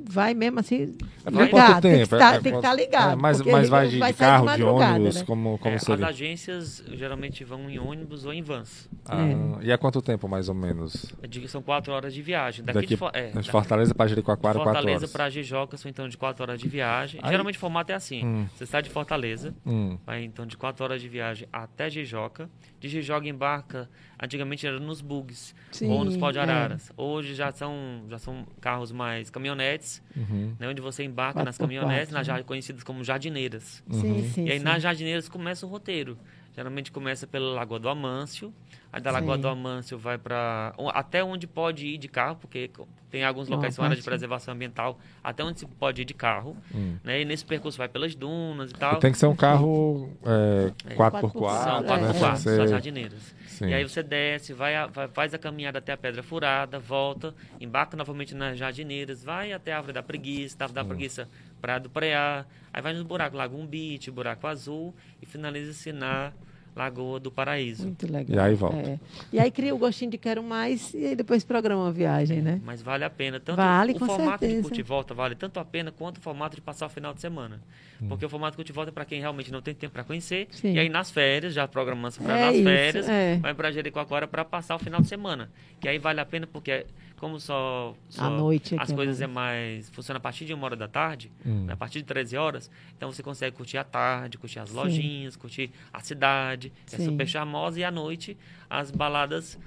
[0.09, 0.97] vai mesmo assim.
[1.23, 3.13] É ligado, tem que estar, é, tem que estar ligado.
[3.13, 5.23] É, mas, mas vai de, vai de carro, de, de ônibus, né?
[5.25, 6.05] como, como é, seria?
[6.05, 8.89] As agências geralmente vão em ônibus ou em vans.
[9.05, 9.23] Ah,
[9.61, 9.65] é.
[9.65, 11.13] E há quanto tempo, mais ou menos?
[11.47, 12.65] São quatro horas de viagem.
[12.65, 14.83] Daqui, Daqui de, é, de Fortaleza para Jericoacoara, quatro horas.
[14.83, 17.19] Fortaleza para Jijoca são então de quatro horas de viagem.
[17.23, 17.29] Aí...
[17.29, 18.25] Geralmente o formato é assim.
[18.25, 18.47] Hum.
[18.55, 19.97] Você sai de Fortaleza, hum.
[20.05, 22.49] vai então de quatro horas de viagem até Jijoca.
[22.79, 23.89] De Jijoca embarca,
[24.21, 26.89] antigamente era nos bugs Sim, ou nos pau de araras.
[26.89, 26.93] É.
[27.01, 30.53] Hoje já são, já são carros mais caminhonetes, uhum.
[30.59, 32.43] né, onde você embarca nas caminhonetes, nas, né?
[32.43, 33.83] conhecidas como jardineiras.
[33.89, 34.01] Uhum.
[34.01, 36.17] Sim, sim, e aí nas jardineiras começa o roteiro.
[36.55, 38.53] Geralmente começa pela Lagoa do Amâncio,
[38.91, 39.41] aí da Lagoa Sim.
[39.43, 42.69] do Amâncio vai para até onde pode ir de carro, porque
[43.09, 46.13] tem alguns locais que são áreas de preservação ambiental, até onde se pode ir de
[46.13, 46.97] carro, hum.
[47.01, 47.21] né?
[47.21, 48.95] E nesse percurso vai pelas dunas e tal.
[48.95, 52.35] E tem que ser um carro é, 4x4, São 4x4, é.
[52.35, 53.35] são jardineiras.
[53.59, 53.67] Sim.
[53.67, 57.97] E aí você desce, vai, vai, faz a caminhada até a Pedra Furada, volta, embarca
[57.97, 60.87] novamente nas jardineiras, vai até a Árvore da Preguiça, da Árvore da hum.
[60.87, 61.29] Preguiça,
[61.59, 66.31] Praia do Preá, aí vai nos buracos Lagoon Beach, Buraco Azul e finaliza-se na
[66.75, 67.83] Lagoa do Paraíso.
[67.83, 68.37] Muito legal.
[68.37, 68.77] E aí volta.
[68.77, 68.99] É.
[69.33, 72.61] E aí cria o gostinho de quero mais e aí depois programa a viagem, né?
[72.63, 73.39] Mas vale a pena.
[73.39, 74.55] Tanto Vale, o com formato certeza.
[74.55, 77.13] de curte e volta vale tanto a pena quanto o formato de passar o final
[77.13, 77.59] de semana.
[78.07, 80.47] Porque o formato curte e volta é para quem realmente não tem tempo para conhecer.
[80.51, 80.73] Sim.
[80.73, 83.35] E aí nas férias, já programamos para É nas isso, férias, é.
[83.37, 85.49] vai para Jericoacoara para passar o final de semana.
[85.81, 86.85] Que aí vale a pena porque
[87.19, 89.29] como só, só À noite as coisas mais.
[89.29, 91.65] é mais funciona a partir de uma hora da tarde, Hum.
[91.65, 94.75] né, a partir de 13 horas, então você consegue curtir a tarde, curtir as Sim.
[94.75, 98.37] lojinhas, curtir a cidade, que é super charmosa e à noite
[98.69, 99.59] as baladas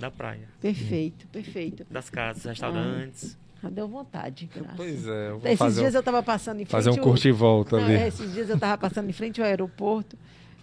[0.00, 1.84] da praia, Perfeito, perfeito.
[1.90, 3.36] das casas, restaurantes.
[3.62, 4.48] Já deu vontade.
[4.54, 4.74] graças.
[4.76, 6.96] Pois é, eu vou Esses fazer, dias um, eu estava passando em frente fazer um
[7.02, 7.94] curte e volta Não, ali.
[7.94, 10.16] é, esses dias eu estava passando em frente ao aeroporto.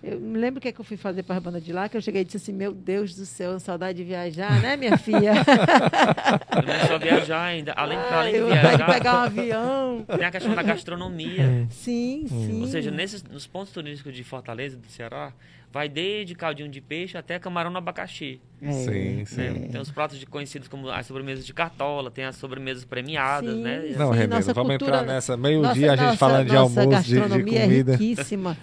[0.03, 1.89] Eu me lembro o que, é que eu fui fazer para a banda de lá,
[1.89, 4.97] que eu cheguei e disse assim, meu Deus do céu, saudade de viajar, né, minha
[4.97, 5.33] filha?
[6.65, 10.05] Não é só viajar ainda, além, pra além de viajar, pegar um avião.
[10.15, 11.67] tem a questão da gastronomia.
[11.69, 12.61] Sim, sim.
[12.61, 15.33] Ou seja, nesses, nos pontos turísticos de Fortaleza, do Ceará,
[15.73, 18.39] vai desde caldinho de peixe até camarão no abacaxi.
[18.61, 19.37] É, Sim, sim.
[19.41, 19.67] né?
[19.71, 23.61] Tem os pratos de, conhecidos como as sobremesas de cartola, tem as sobremesas premiadas, Sim.
[23.61, 23.81] né?
[23.97, 25.35] Não, Sim, vamos cultura- entrar nessa.
[25.35, 27.91] Meio-dia Nossa- a gente nossa- falando de nossa almoço, de, de gastronomia comida.
[27.93, 28.57] é riquíssima.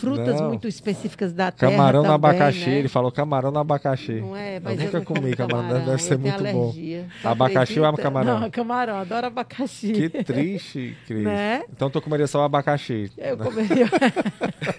[0.00, 0.48] Frutas Não.
[0.48, 2.78] muito específicas da terra Camarão no abacaxi, né?
[2.78, 4.12] ele falou camarão no abacaxi.
[4.14, 6.62] Não é, Eu mas nunca comi como camarão, deve- eu ser muito bom.
[6.62, 7.06] alergia.
[7.20, 8.02] Você Abacaxi ou acredita?
[8.02, 8.40] camarão?
[8.40, 9.92] Não, camarão, adoro abacaxi.
[9.92, 11.22] Que triste, Cris.
[11.24, 11.62] Né?
[11.70, 13.10] Então tu comeria só o abacaxi.
[13.18, 13.44] Eu né?
[13.44, 13.86] comeria.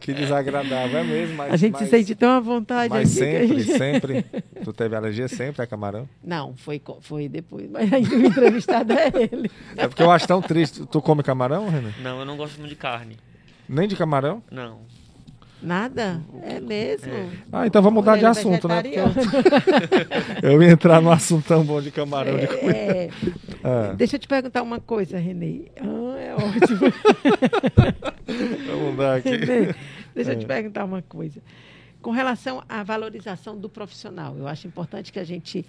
[0.00, 1.36] Que desagradável, é mesmo.
[1.36, 3.18] Mas, A gente se mas- sente tão à vontade Mas aqui.
[3.20, 4.26] sempre, gente- sempre.
[4.62, 6.06] Tu teve alergia sempre a camarão?
[6.22, 9.50] Não, foi, foi depois, mas ainda o entrevistado é ele.
[9.76, 10.84] É porque eu acho tão triste.
[10.86, 11.90] Tu come camarão, Renan?
[12.02, 13.16] Não, eu não gosto muito de carne.
[13.68, 14.42] Nem de camarão?
[14.50, 14.80] Não.
[15.62, 16.20] Nada?
[16.42, 17.10] É mesmo?
[17.50, 18.82] Ah, então vamos mudar de é assunto, né?
[18.82, 20.40] Porque vegetariano.
[20.42, 22.36] eu ia entrar num assunto tão bom de camarão.
[22.36, 22.46] De...
[22.46, 22.76] comida.
[22.76, 23.08] É,
[23.62, 25.62] Ah, deixa eu te perguntar uma coisa, Renê.
[25.80, 26.92] Ah, é ótimo.
[28.68, 29.30] vamos mudar aqui.
[29.30, 29.74] Renê,
[30.14, 30.48] deixa eu te É.
[30.48, 31.40] perguntar uma coisa.
[32.02, 35.64] Com relação à valorização do profissional, eu acho importante que a gente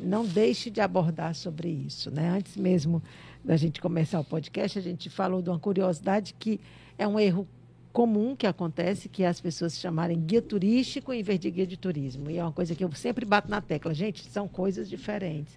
[0.00, 2.10] não deixe de abordar sobre isso.
[2.10, 2.30] Né?
[2.30, 3.02] Antes mesmo
[3.44, 6.58] da gente começar o podcast, a gente falou de uma curiosidade que
[6.98, 7.46] é um erro
[7.92, 11.66] comum que acontece, que é as pessoas se chamarem guia turístico em vez de guia
[11.66, 12.30] de turismo.
[12.30, 13.94] E é uma coisa que eu sempre bato na tecla.
[13.94, 15.56] Gente, são coisas diferentes.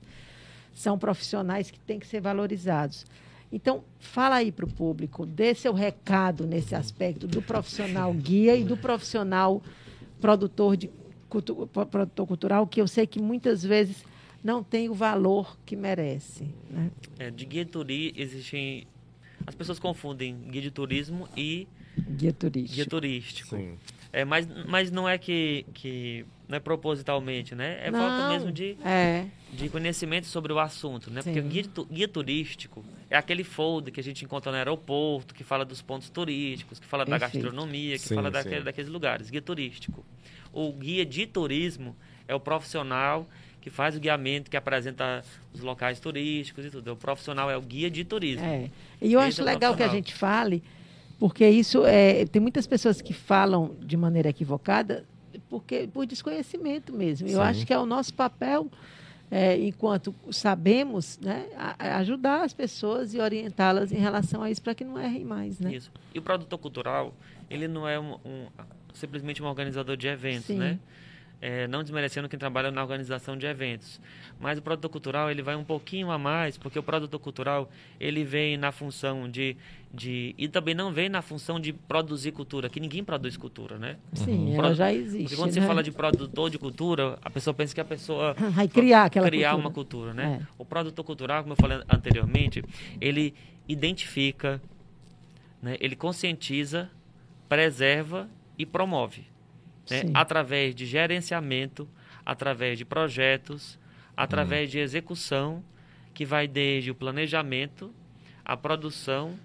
[0.74, 3.06] São profissionais que têm que ser valorizados.
[3.52, 8.64] Então, fala aí para o público, dê seu recado nesse aspecto do profissional guia e
[8.64, 9.62] do profissional
[10.22, 10.89] produtor, de,
[11.28, 14.06] cultu- pro- produtor cultural, que eu sei que muitas vezes
[14.42, 16.46] não tem o valor que merece.
[16.70, 16.89] Né?
[17.20, 18.88] É, de guia turístico, existem...
[19.46, 21.68] As pessoas confundem guia de turismo e
[21.98, 22.76] Guia turístico.
[22.76, 23.56] guia turístico.
[23.56, 23.78] Sim.
[24.14, 26.26] É, mas, mas não é que, que...
[26.48, 27.80] Não é propositalmente, né?
[27.82, 31.22] É falta Não, mesmo de, É, de conhecimento sobre o assunto, né?
[31.22, 31.48] Porque Sim.
[31.48, 35.64] o guia, guia turístico é aquele folder que a gente encontra no aeroporto, que fala
[35.64, 39.30] dos pontos turísticos, que fala da gastronomia, que Sim, fala daquele, daqueles lugares.
[39.30, 40.06] Guia turístico.
[40.52, 41.96] O guia de turismo
[42.28, 43.30] é o profissional
[43.62, 46.93] que faz o guiamento, que apresenta os locais turísticos e tudo.
[46.93, 48.43] O profissional é o guia de turismo.
[48.45, 48.70] é.
[49.01, 50.62] E eu Esse acho é legal que a gente fale,
[51.20, 52.26] porque isso é.
[52.26, 55.05] Tem muitas pessoas que falam de maneira equivocada
[55.49, 57.28] porque, por desconhecimento mesmo.
[57.28, 57.39] Eu Sim.
[57.41, 58.70] acho que é o nosso papel,
[59.30, 61.45] é, enquanto sabemos, né,
[61.78, 65.59] ajudar as pessoas e orientá-las em relação a isso para que não errem mais.
[65.59, 65.74] Né?
[65.76, 65.91] Isso.
[66.14, 67.14] E o produtor cultural,
[67.49, 68.47] ele não é um, um-
[68.93, 70.57] simplesmente um organizador de eventos, Sim.
[70.57, 70.80] né?
[71.44, 74.00] É, não desmerecendo quem trabalha na organização de eventos.
[74.39, 77.68] Mas o produtor cultural, ele vai um pouquinho a mais, porque o produtor cultural,
[78.00, 79.58] ele vem na função de...
[79.92, 83.98] de e também não vem na função de produzir cultura, que ninguém produz cultura, né?
[84.14, 85.24] Sim, ela Produ- já existe.
[85.24, 85.62] Porque quando né?
[85.62, 89.26] você fala de produtor de cultura, a pessoa pensa que a pessoa Vai criar aquela
[89.26, 89.68] criar cultura.
[89.68, 90.42] uma cultura, né?
[90.44, 90.48] É.
[90.60, 92.64] O produtor cultural, como eu falei anteriormente,
[93.00, 93.34] ele
[93.68, 94.62] identifica,
[95.60, 95.76] né?
[95.80, 96.88] ele conscientiza,
[97.50, 98.30] preserva
[98.60, 99.26] e promove,
[99.92, 100.12] né?
[100.14, 101.88] Através de gerenciamento,
[102.26, 103.78] através de projetos,
[104.16, 104.72] através Hum.
[104.72, 105.64] de execução,
[106.14, 107.92] que vai desde o planejamento,
[108.44, 109.36] a produção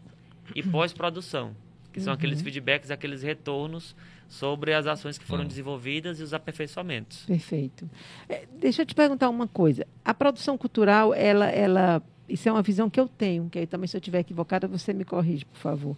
[0.54, 1.54] e pós-produção,
[1.92, 2.16] que são Uhum.
[2.18, 3.94] aqueles feedbacks, aqueles retornos
[4.28, 7.24] sobre as ações que foram desenvolvidas e os aperfeiçoamentos.
[7.26, 7.88] Perfeito.
[8.28, 9.86] É, deixa eu te perguntar uma coisa.
[10.04, 13.86] A produção cultural, ela, ela, isso é uma visão que eu tenho, que aí também
[13.86, 15.96] se eu estiver equivocada, você me corrige, por favor.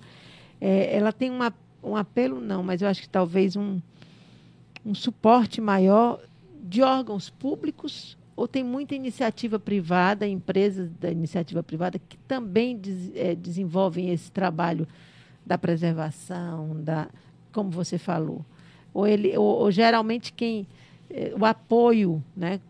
[0.61, 3.81] É, ela tem uma, um apelo, não, mas eu acho que talvez um,
[4.89, 6.19] um suporte maior
[6.63, 13.13] de órgãos públicos ou tem muita iniciativa privada, empresas da iniciativa privada que também des-
[13.15, 14.87] eh, desenvolvem esse trabalho
[15.45, 17.09] da preservação, da,
[17.53, 18.45] como você falou.
[18.95, 20.67] Ou, ele, ou, ou geralmente quem
[21.11, 22.61] eh, o apoio, né,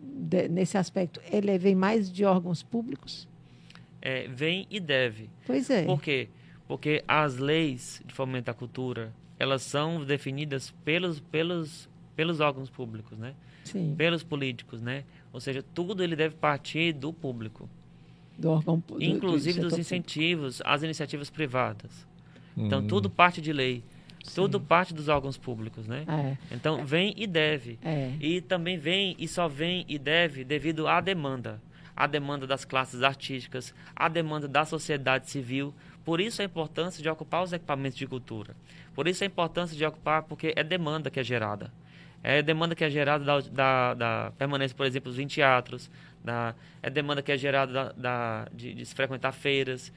[0.00, 3.26] de- nesse aspecto, ele vem mais de órgãos públicos?
[4.02, 5.28] É, vem e deve.
[5.46, 5.84] Pois é.
[5.84, 6.28] Por quê?
[6.68, 13.18] Porque as leis de fomento à cultura, elas são definidas pelos, pelos, pelos órgãos públicos,
[13.18, 13.34] né?
[13.64, 13.94] Sim.
[13.96, 15.04] Pelos políticos, né?
[15.32, 17.68] Ou seja, tudo ele deve partir do público.
[18.38, 22.06] Do órgão do, Inclusive do dos incentivos às iniciativas privadas.
[22.56, 22.86] Então, Hum.
[22.86, 23.82] tudo parte de lei.
[24.22, 24.34] Sim.
[24.36, 26.04] Tudo parte dos órgãos públicos, né?
[26.08, 27.78] É, Então, vem e deve.
[27.82, 28.12] é.
[28.20, 31.60] E também vem e só vem e deve devido à demanda.
[31.96, 35.72] A demanda das classes artísticas, a demanda da sociedade civil.
[36.04, 38.54] Por isso a importância de ocupar os equipamentos de cultura.
[38.94, 41.72] Por isso a importância de ocupar, porque é demanda que é gerada.
[42.22, 45.90] É demanda que é gerada da, da, da permanência, por exemplo, em teatros.
[46.22, 49.92] Da, é demanda que é gerada da, da- de, de se frequentar feiras,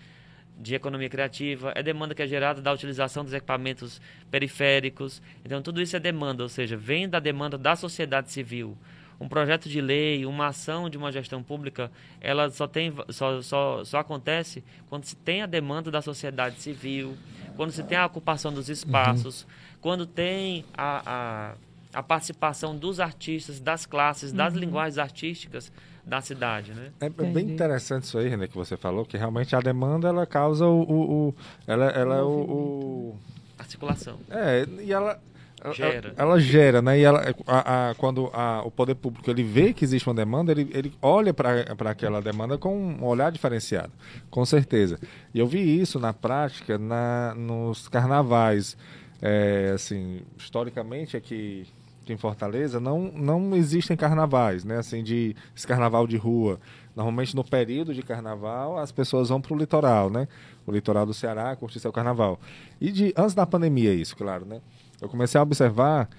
[0.59, 4.01] de economia criativa, é demanda que é gerada da utilização dos equipamentos
[4.31, 5.21] periféricos.
[5.45, 8.75] Então, tudo isso é demanda, ou seja, vem da demanda da sociedade civil.
[9.19, 11.91] Um projeto de lei, uma ação de uma gestão pública,
[12.21, 17.17] ela só, tem, só, só, só acontece quando se tem a demanda da sociedade civil,
[17.55, 19.47] quando se tem a ocupação dos espaços,
[19.81, 21.55] quando tem a,
[21.93, 25.71] a, a participação dos artistas, das classes, das linguagens artísticas
[26.05, 26.91] da cidade, né?
[27.01, 27.53] É bem Entendi.
[27.53, 30.81] interessante isso aí, René, que você falou, que realmente a demanda ela causa o.
[30.83, 33.19] o, o- ela ela é o, o-
[33.59, 34.17] A circulação.
[34.29, 35.19] É, e ela.
[35.67, 36.13] Ela- Gera.
[36.17, 36.99] Ela, gera, né?
[36.99, 40.51] E ela, a, a- quando a- o poder público ele vê que existe uma demanda,
[40.51, 43.91] ele, ele olha para aquela demanda com um olhar diferenciado,
[44.29, 44.99] com certeza.
[45.33, 48.77] E eu vi isso na prática na, nos carnavais.
[49.21, 51.65] É, assim, historicamente aqui,
[52.03, 54.77] aqui em Fortaleza não, não existem carnavais, né?
[54.77, 56.59] Assim, de esse carnaval de rua.
[56.95, 60.27] Normalmente no período de carnaval as pessoas vão para o litoral, né?
[60.65, 62.39] O litoral do Ceará curtir seu carnaval.
[62.79, 64.61] E de antes da pandemia isso, claro, né?
[65.01, 66.09] Eu comecei a observar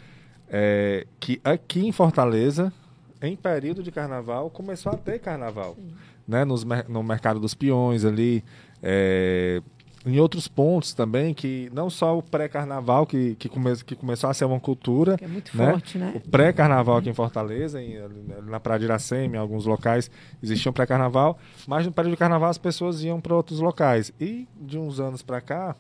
[0.49, 2.73] é, que aqui em Fortaleza,
[3.21, 5.77] em período de carnaval, começou a ter carnaval,
[6.27, 6.45] né?
[6.45, 8.45] Nos, no mercado dos peões ali,
[8.83, 9.61] é,
[10.07, 14.35] em outros pontos também que não só o pré-carnaval que que, come, que começou a
[14.35, 15.71] ser uma cultura Que é muito né?
[15.73, 16.13] forte, né?
[16.15, 17.99] o pré-carnaval aqui em Fortaleza, em-
[18.47, 20.09] na Praia de Iracema, em alguns locais
[20.43, 24.13] existia um pré-carnaval, mas no período de carnaval as pessoas iam para outros locais.
[24.21, 25.75] E de uns anos para cá,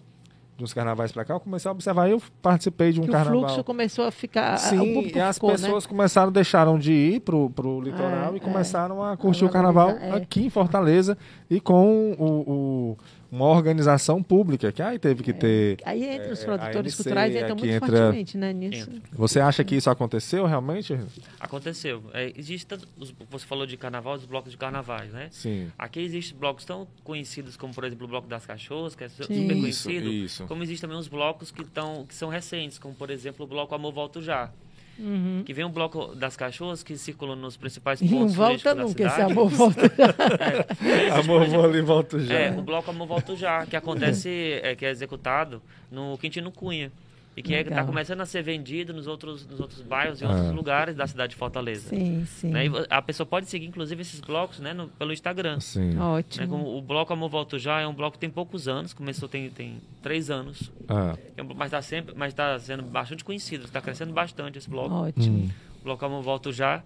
[0.58, 3.12] de uns carnavais para cá, eu comecei a observar, eu participei de um que o
[3.12, 3.42] carnaval.
[3.42, 4.56] fluxo começou a ficar.
[4.56, 8.40] o Sim, e as ficou, pessoas começaram, deixaram de ir pro, pro litoral É, e
[8.40, 10.10] começaram a curtir A o carnaval é.
[10.10, 11.16] aqui em Fortaleza
[11.48, 12.98] e com o, o-
[13.30, 15.76] uma organização pública, que aí teve que ter...
[15.78, 15.82] Né?
[15.84, 18.90] Aí entra os É, produtores a MC, culturais entram aqui muito entra- fortemente, né, nisso.
[18.90, 19.02] Entra.
[19.12, 20.98] Você acha que isso aconteceu realmente?
[21.38, 22.02] Aconteceu.
[22.14, 25.28] É, existe tanto, os- você falou de carnaval, os blocos de carnavais, né?
[25.30, 25.70] Sim.
[25.78, 29.22] Aqui existem blocos tão conhecidos como, por exemplo, o Bloco das Cachorras, que é Sim.
[29.22, 30.08] super Isso, conhecido.
[30.12, 30.44] isso.
[30.46, 33.74] Como existem também os blocos que, tão, que são recentes, como, por exemplo, o Bloco
[33.74, 34.50] Amor Volto Já.
[34.98, 35.42] Uhum.
[35.46, 39.04] Que vem um bloco das cachorras que circulam nos principais E não pontos volta nunca,
[39.04, 39.32] esse cidade.
[39.32, 39.80] amor volta.
[41.20, 42.34] Amor, vou ali e volto já.
[42.34, 46.90] É, o bloco Amor Volto Já, que acontece, é, que é executado no Quintino Cunha.
[47.38, 47.86] E que está Legal.
[47.86, 50.50] começando a ser vendido nos outros, nos outros bairros e outros Ah.
[50.52, 51.88] lugares da cidade de Fortaleza.
[51.90, 52.50] sim, sim.
[52.50, 52.66] Né?
[52.66, 55.60] E a pessoa pode seguir, inclusive, esses blocos né, no- pelo Instagram.
[55.60, 55.90] Sim.
[55.94, 56.48] Né, Ótimo.
[56.48, 59.48] como o bloco Amor Volto Já é um bloco que tem poucos anos, começou tem,
[59.50, 63.80] tem três anos, Ah, É um- mas está sempre, mas está sendo bastante conhecido, está
[63.80, 64.94] crescendo bastante esse bloco.
[64.94, 65.44] Ótimo.
[65.44, 66.82] hum, O bloco Amor Volto Já.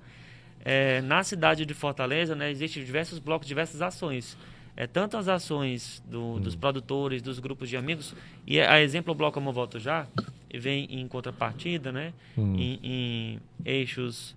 [0.64, 4.36] É, na cidade de Fortaleza, né, existem diversos blocos, diversas ações.
[4.76, 8.14] É, tanto as ações do- dos produtores, dos grupos de amigos,
[8.46, 10.06] e a exemplo o Bloco Amor Volto Já,
[10.54, 12.56] vem em contrapartida, né, Hum.
[12.58, 14.34] em, em eixos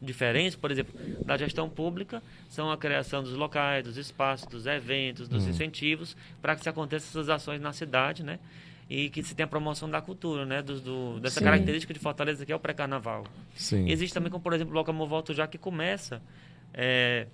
[0.00, 0.94] diferentes, por exemplo,
[1.24, 6.54] da gestão pública, são a criação dos locais, dos espaços, dos eventos, dos incentivos, para
[6.54, 8.38] que se aconteçam essas ações na cidade, né?
[8.88, 10.62] E que se tenha a promoção da cultura, né?
[10.62, 11.44] Dos, do, dessa Sim.
[11.44, 13.24] característica de Fortaleza que é o pré-carnaval.
[13.88, 16.22] Existe também, como por exemplo, o Bloco Amor Volto Já, que começa
[16.72, 17.26] é,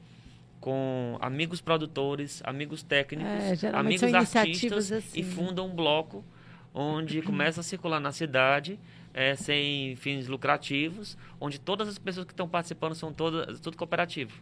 [0.62, 6.24] com amigos produtores, amigos técnicos, É, amigos artistas assim, e fundam um bloco
[6.72, 8.78] onde começa a circular na cidade
[9.12, 14.32] é, sem fins lucrativos, onde todas as pessoas que estão participando são todas tudo cooperativo.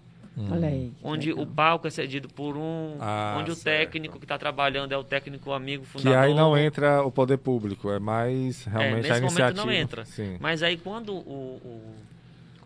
[0.50, 0.92] Olha aí.
[1.02, 3.78] Onde o palco é cedido por um, Ah, onde o certo.
[3.90, 6.18] técnico que está trabalhando é o técnico amigo Que fundador.
[6.18, 9.60] aí não entra o poder público, é mais É, realmente a nesse iniciativa.
[9.62, 10.04] momento não entra.
[10.04, 10.36] Sim.
[10.38, 11.18] Mas aí quando o,
[11.64, 11.94] o-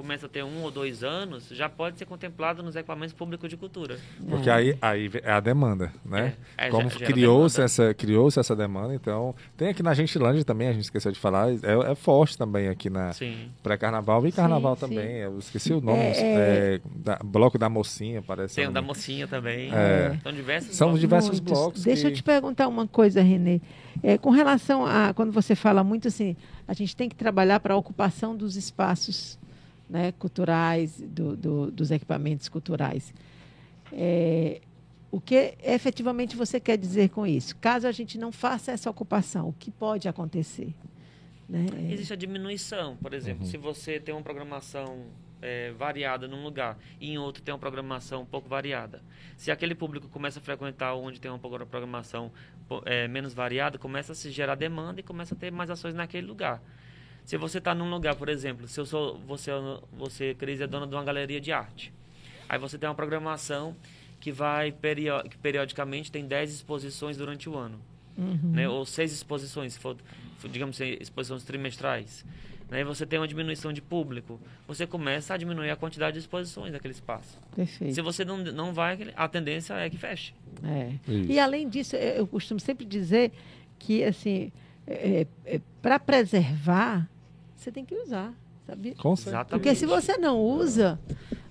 [0.05, 3.57] começa a ter um ou dois anos, já pode ser contemplado nos equipamentos públicos de
[3.57, 3.99] cultura.
[4.29, 6.35] Porque aí, aí é a demanda, né?
[6.59, 9.35] É, é, Como criou-se essa, criou essa demanda, então.
[9.57, 12.91] Tem aqui na Gentilândia também, a gente esqueceu de falar, é, é forte também aqui
[12.91, 13.49] na Sim.
[13.63, 14.81] pré-carnaval e carnaval sim.
[14.83, 15.17] também.
[15.17, 18.57] Eu esqueci o nome, É, é, da- Bloco da Mocinha, parece.
[18.57, 19.71] Tem o o da mocinha também.
[19.73, 20.19] É.
[20.23, 21.01] São diversos São blocos.
[21.01, 21.59] diversos Muitos.
[21.59, 21.83] blocos.
[21.85, 23.63] Deixa eu que- te perguntar uma coisa, Renê.
[24.03, 26.37] É, com relação a quando você fala muito assim,
[26.69, 29.39] a gente tem que trabalhar para a ocupação dos espaços
[29.89, 33.13] né, culturais, do- do- dos equipamentos culturais.
[33.93, 34.61] É,
[35.11, 37.57] o que efetivamente você quer dizer com isso?
[37.57, 40.75] Caso a gente não faça essa ocupação, o que pode acontecer?
[41.49, 41.67] Né?
[41.91, 43.51] Existe a diminuição, por exemplo, uhum.
[43.51, 45.05] se você tem uma programação
[45.43, 49.03] é, variada num lugar e em outro tem uma programação um pouco variada.
[49.37, 52.33] Se aquele público começa a frequentar onde tem uma programação
[52.87, 56.27] é, menos variada, começa a se gerar demanda e começa a ter mais ações naquele
[56.27, 56.63] lugar.
[57.25, 59.51] Se você está num lugar, por exemplo, se eu sou você,
[59.93, 61.93] você Cris, é dona de uma galeria de arte,
[62.49, 63.75] aí você tem uma programação
[64.21, 64.73] que vai
[65.31, 67.81] que periodicamente tem 10 exposições durante o ano,
[68.17, 68.53] uhum.
[68.53, 68.69] né?
[68.69, 69.97] ou seis exposições, se for,
[70.51, 72.25] digamos assim, exposições trimestrais
[72.71, 76.21] né, e você tem uma diminuição de público, você começa a diminuir a quantidade de
[76.21, 77.39] exposições daquele espaço.
[77.55, 77.95] Perfeito.
[77.95, 80.35] Se você não, não vai, a tendência é que feche.
[80.63, 80.93] É.
[81.29, 83.33] E além disso, eu costumo sempre dizer
[83.79, 84.51] que, assim,
[84.87, 87.09] é, é, para preservar,
[87.57, 88.35] você tem que usar,
[88.67, 88.95] sabe?
[88.95, 89.45] Com certeza.
[89.45, 90.99] Porque se você não usa,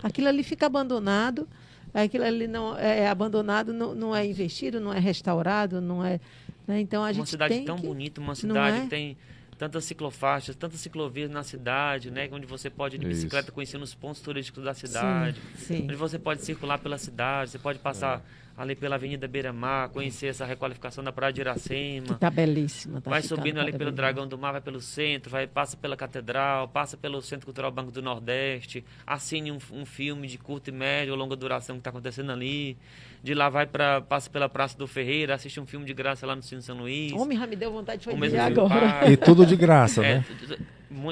[0.01, 1.47] aquilo ali fica abandonado,
[1.93, 6.19] aquilo ali não é, é abandonado, não, não é investido, não é restaurado, não é...
[6.67, 6.79] Né?
[6.79, 8.81] Então, a uma gente cidade tem tão que, bonita, uma cidade é?
[8.81, 9.17] que tem
[9.57, 12.27] tantas ciclofaixas, tantas ciclovias na cidade, né?
[12.31, 13.53] Onde você pode ir de bicicleta Isso.
[13.53, 15.39] conhecendo os pontos turísticos da cidade.
[15.55, 15.83] Sim, sim.
[15.83, 18.42] Onde você pode circular pela cidade, você pode passar é.
[18.55, 22.07] Ali pela Avenida Beira Mar, conhecer essa requalificação da Praia de Iracema.
[22.07, 23.01] Que tá belíssima.
[23.01, 26.67] Tá vai subindo ali pelo Dragão do Mar, vai pelo centro, vai passa pela Catedral,
[26.67, 31.11] passa pelo Centro Cultural Banco do Nordeste, assine um, um filme de curta e média
[31.11, 32.77] ou longa duração que está acontecendo ali.
[33.23, 36.35] De lá vai para passa pela Praça do Ferreira, assiste um filme de graça lá
[36.35, 37.13] no Cine São Luís.
[37.13, 39.09] Homem, já me deu vontade de fazer agora.
[39.09, 40.25] E tudo de graça, é, né?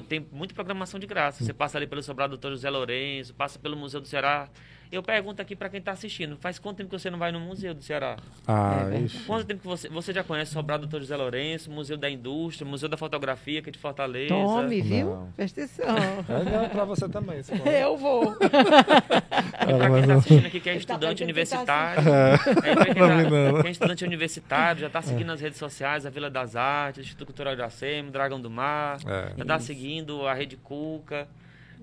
[0.08, 1.44] Tem muita programação de graça.
[1.44, 4.48] Você passa ali pelo Sobrado Doutor José Lourenço, passa pelo Museu do Ceará.
[4.92, 7.40] Eu pergunto aqui para quem está assistindo, faz quanto tempo que você não vai no
[7.40, 8.18] Museu do Ceará?
[8.46, 11.96] Ah, é, Quanto tempo que você, você já conhece o Sobrado Doutor José Lourenço, Museu
[11.96, 14.34] da Indústria, Museu da Fotografia, que é de Fortaleza?
[14.34, 15.06] Tome, viu?
[15.06, 15.32] Não.
[15.32, 15.96] Presta atenção.
[16.28, 17.40] É para você também.
[17.82, 18.36] Eu vou.
[18.36, 22.38] e para quem está assistindo aqui, que é tá estudante tá universitário, é.
[22.38, 22.76] quem,
[23.56, 25.34] tá, quem é estudante universitário, já está seguindo é.
[25.36, 29.34] as redes sociais, a Vila das Artes, Instituto Cultural de Acema, Dragão do Mar, é.
[29.38, 31.30] já está seguindo a Rede Cuca.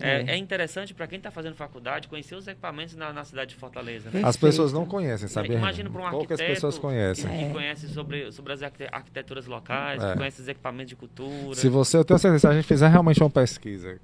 [0.01, 0.30] É, é.
[0.30, 4.11] é interessante para quem está fazendo faculdade conhecer os equipamentos na, na cidade de Fortaleza.
[4.22, 5.55] As pessoas não conhecem, sabe?
[5.55, 7.46] Imagina para um arquiteto Poucas pessoas conhecem.
[7.46, 10.12] que conhece sobre, sobre as arquiteturas locais, é.
[10.12, 11.55] que conhece os equipamentos de cultura.
[11.55, 13.99] Se você, eu tenho certeza, se a gente fizer realmente uma pesquisa,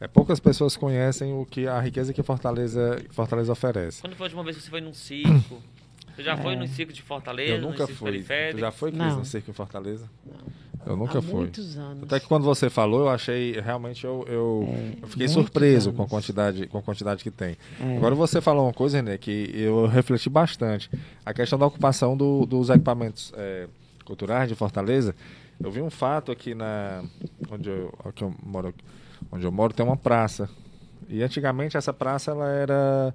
[0.00, 4.00] é, poucas pessoas conhecem o que a riqueza que Fortaleza, Fortaleza oferece.
[4.00, 5.62] Quando foi a última vez que você foi num circo?
[6.14, 6.36] Você já é.
[6.36, 7.54] foi no circo de Fortaleza?
[7.54, 8.22] Eu nunca fui.
[8.22, 10.08] Você já foi, Cris, no circo em Fortaleza?
[10.24, 10.63] Não.
[10.86, 11.34] Eu nunca Há fui.
[11.34, 12.02] muitos anos.
[12.02, 16.02] Até que quando você falou, eu achei, realmente eu, eu, é, eu fiquei surpreso com
[16.02, 17.56] a quantidade, com a quantidade que tem.
[17.80, 17.96] É.
[17.96, 20.90] Agora você falou uma coisa, René, que eu refleti bastante.
[21.24, 23.66] A questão da ocupação do, dos equipamentos é,
[24.04, 25.14] culturais de Fortaleza.
[25.62, 27.02] Eu vi um fato aqui na
[27.50, 28.74] onde eu, aqui eu moro,
[29.32, 30.50] onde eu moro tem uma praça.
[31.08, 33.14] E antigamente essa praça ela era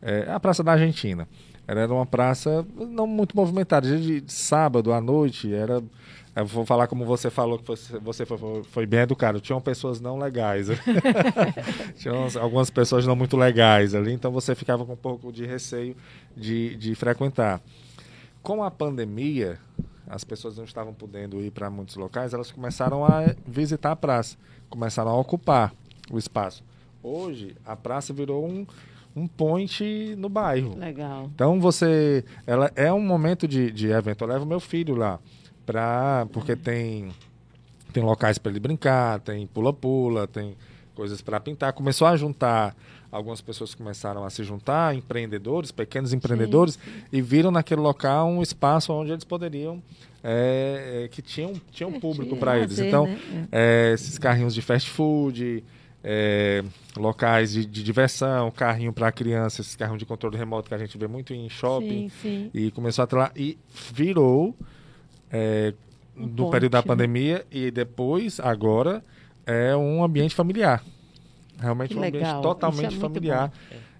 [0.00, 1.28] é, a praça da Argentina.
[1.66, 3.86] Ela era uma praça não muito movimentada.
[3.88, 5.82] De, de sábado à noite era
[6.36, 7.64] eu vou falar como você falou, que
[8.00, 9.40] você foi, foi bem educado.
[9.40, 10.66] Tinham pessoas não legais.
[11.96, 15.96] Tinham algumas pessoas não muito legais ali, então você ficava com um pouco de receio
[16.36, 17.60] de, de frequentar.
[18.42, 19.60] Com a pandemia,
[20.08, 24.36] as pessoas não estavam podendo ir para muitos locais, elas começaram a visitar a praça,
[24.68, 25.72] começaram a ocupar
[26.10, 26.64] o espaço.
[27.00, 28.66] Hoje, a praça virou um,
[29.14, 30.76] um point no bairro.
[30.76, 31.30] Legal.
[31.32, 32.24] Então você.
[32.46, 34.24] Ela é um momento de, de evento.
[34.24, 35.20] Eu levo meu filho lá
[35.64, 37.10] pra, porque tem,
[37.92, 40.56] tem locais para ele brincar, tem pula-pula, tem
[40.94, 41.72] coisas para pintar.
[41.72, 42.74] Começou a juntar,
[43.10, 47.02] algumas pessoas começaram a se juntar, empreendedores, pequenos empreendedores, sim, sim.
[47.12, 49.82] e viram naquele local um espaço onde eles poderiam,
[50.22, 52.78] é, é, que tinham, tinham é, público para eles.
[52.78, 53.48] Então, né?
[53.52, 55.62] É, esses carrinhos de fast food,
[56.02, 56.62] é,
[56.96, 60.98] locais de, de, diversão, carrinho para criança, esses carrinhos de controle remoto que a gente
[60.98, 63.58] vê muito em shopping, sim, e começou a lá, e
[63.92, 64.54] virou
[65.34, 65.74] é,
[66.16, 66.84] um no ponte, período da né?
[66.86, 69.04] pandemia e depois, agora,
[69.44, 70.82] é um ambiente familiar.
[71.58, 72.20] Realmente que um legal.
[72.20, 73.52] ambiente totalmente é familiar.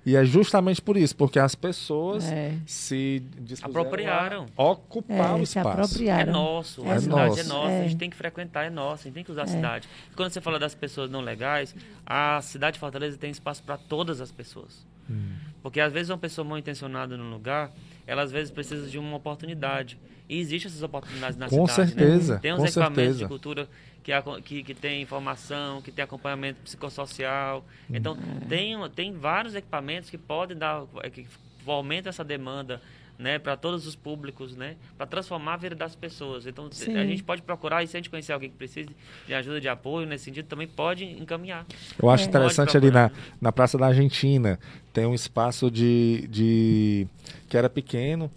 [0.06, 2.54] E é justamente por isso, porque as pessoas é.
[2.66, 3.22] se
[3.62, 4.46] apropriaram.
[4.54, 6.02] ocupar é, o espaço.
[6.06, 7.40] É nosso, é a cidade nosso.
[7.40, 7.98] é nossa, a gente é.
[7.98, 9.48] tem que frequentar, é nossa, a gente tem que usar a é.
[9.48, 9.88] cidade.
[10.12, 11.74] E quando você fala das pessoas não legais,
[12.04, 14.84] a cidade de Fortaleza tem espaço para todas as pessoas.
[15.08, 15.36] Hum.
[15.62, 17.72] Porque às vezes uma pessoa mal intencionada num lugar,
[18.06, 19.98] ela às vezes precisa de uma oportunidade.
[20.34, 21.94] E existem essas oportunidades na com cidade.
[21.94, 22.00] Né?
[22.00, 22.40] Certeza, né?
[22.40, 23.18] Tem uns com equipamentos certeza.
[23.18, 23.68] de cultura
[24.02, 24.12] que,
[24.42, 27.64] que, que tem informação, que tem acompanhamento psicossocial.
[27.88, 28.40] Então, hum.
[28.48, 31.26] tem, tem vários equipamentos que podem dar, que
[31.66, 32.82] aumentam essa demanda
[33.18, 36.46] né, para todos os públicos, né, para transformar a vida das pessoas.
[36.46, 36.96] Então, Sim.
[36.96, 38.88] a gente pode procurar e se a gente conhecer alguém que precise
[39.26, 41.64] de ajuda, de apoio nesse sentido, também pode encaminhar.
[42.00, 42.26] Eu acho É.
[42.26, 43.10] interessante ali na,
[43.40, 44.58] na Praça da Argentina,
[44.92, 47.06] tem um espaço de, de
[47.48, 48.30] que era pequeno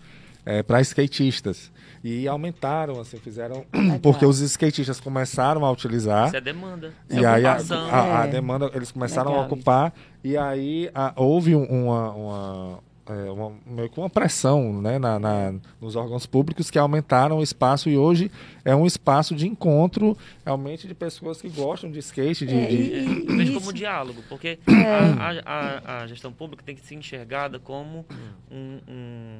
[0.64, 1.72] para skatistas.
[2.04, 3.66] E aumentaram, assim, fizeram.
[3.74, 4.00] Legal.
[4.00, 6.28] Porque os skatistas começaram a utilizar.
[6.28, 6.93] Isso é demanda.
[7.10, 7.20] Isso.
[7.20, 7.89] E é aí a, ocupação.
[7.89, 8.30] a- a É.
[8.30, 9.93] demanda, eles começaram Legal a ocupar,
[10.24, 15.18] e aí a- houve um- uma, uma, é, uma- meio que uma pressão né, na,
[15.20, 18.32] na- nos órgãos públicos que aumentaram o espaço e hoje
[18.64, 22.76] é um espaço de encontro realmente de pessoas que gostam de skate, de, É, de-
[22.76, 24.74] e- e- Eu vejo como diálogo, porque É.
[24.74, 28.06] a, a- a- a gestão pública tem que ser enxergada como
[28.52, 29.39] um, um,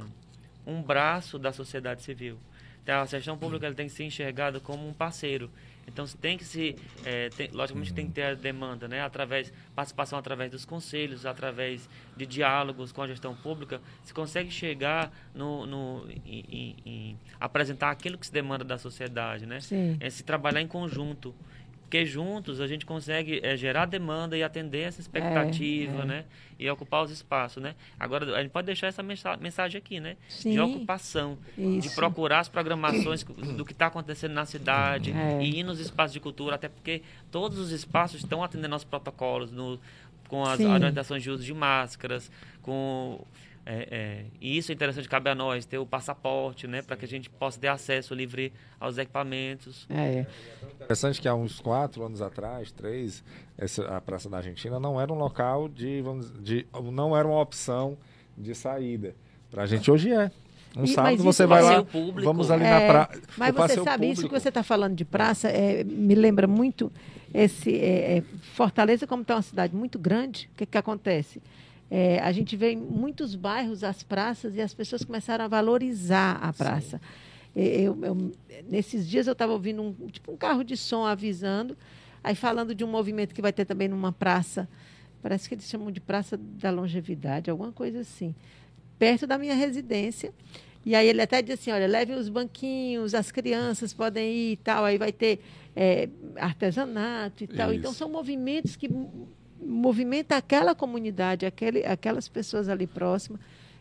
[0.68, 2.38] um braço da sociedade civil.
[2.84, 5.50] Então, a gestão pública ela tem que ser enxergada como um parceiro.
[5.86, 9.02] Então, se tem que se, é, tem- logicamente, tem que ter a demanda, né?
[9.02, 15.12] Através participação através dos conselhos, através de diálogos com a gestão pública, se consegue chegar
[15.34, 19.60] no, no em- em- em apresentar aquilo que se demanda da sociedade, né?
[19.62, 19.98] Sim.
[20.00, 21.34] é se trabalhar em conjunto.
[21.88, 26.06] Porque juntos a gente consegue é, gerar demanda e atender essa expectativa, É, é.
[26.06, 26.26] né?
[26.60, 27.76] E ocupar os espaços, né?
[27.98, 30.18] Agora, a gente pode deixar essa mensa- mensagem aqui, né?
[30.28, 30.52] Sim.
[30.52, 31.96] De ocupação, de Isso.
[31.96, 35.42] procurar as programações do que está acontecendo na cidade É.
[35.42, 39.50] e ir nos espaços de cultura, até porque todos os espaços estão atendendo aos protocolos,
[39.50, 39.80] no,
[40.28, 40.66] com as Sim.
[40.68, 42.30] orientações de uso de máscaras,
[42.62, 43.24] com...
[43.70, 46.82] é, é, e isso é interessante, cabe a nós ter o passaporte, né?
[46.82, 49.86] Para que a gente possa ter acesso livre aos equipamentos.
[49.90, 50.26] É.
[50.82, 53.22] Interessante que há uns quatro anos atrás, três,
[53.58, 57.42] essa, a Praça da Argentina não era um local de, vamos, de não era uma
[57.42, 57.98] opção
[58.38, 59.14] de saída.
[59.52, 60.32] Pra gente hoje é.
[60.76, 62.22] Um E- sábado você vai lá, público.
[62.24, 63.22] vamos ali É, na praça.
[63.38, 66.90] Mas você sabe, isso que você está falando de praça, é, me lembra muito
[67.34, 71.42] esse é, é, Fortaleza, como está uma cidade muito grande, o que, que acontece?
[71.90, 76.34] É, a gente vê em muitos bairros as praças e as pessoas começaram a valorizar
[76.42, 77.02] a praça.
[77.56, 78.32] Eu, eu-
[78.70, 81.76] nesses dias eu estava ouvindo um, tipo, um carro de som avisando,
[82.24, 84.68] aí falando de um movimento que vai ter também numa praça,
[85.22, 88.36] parece que eles chamam de Praça da Longevidade, alguma coisa assim,
[89.00, 90.32] perto da minha residência.
[90.86, 94.58] E aí ele até diz assim, olha, levem os banquinhos, as crianças podem ir e
[94.58, 95.40] tal, aí vai ter
[95.76, 96.08] é,
[96.38, 97.70] artesanato e tal.
[97.74, 98.88] Então são movimentos que
[99.60, 103.40] mo- movimentam aquela comunidade, aquele, aquelas pessoas ali próximas.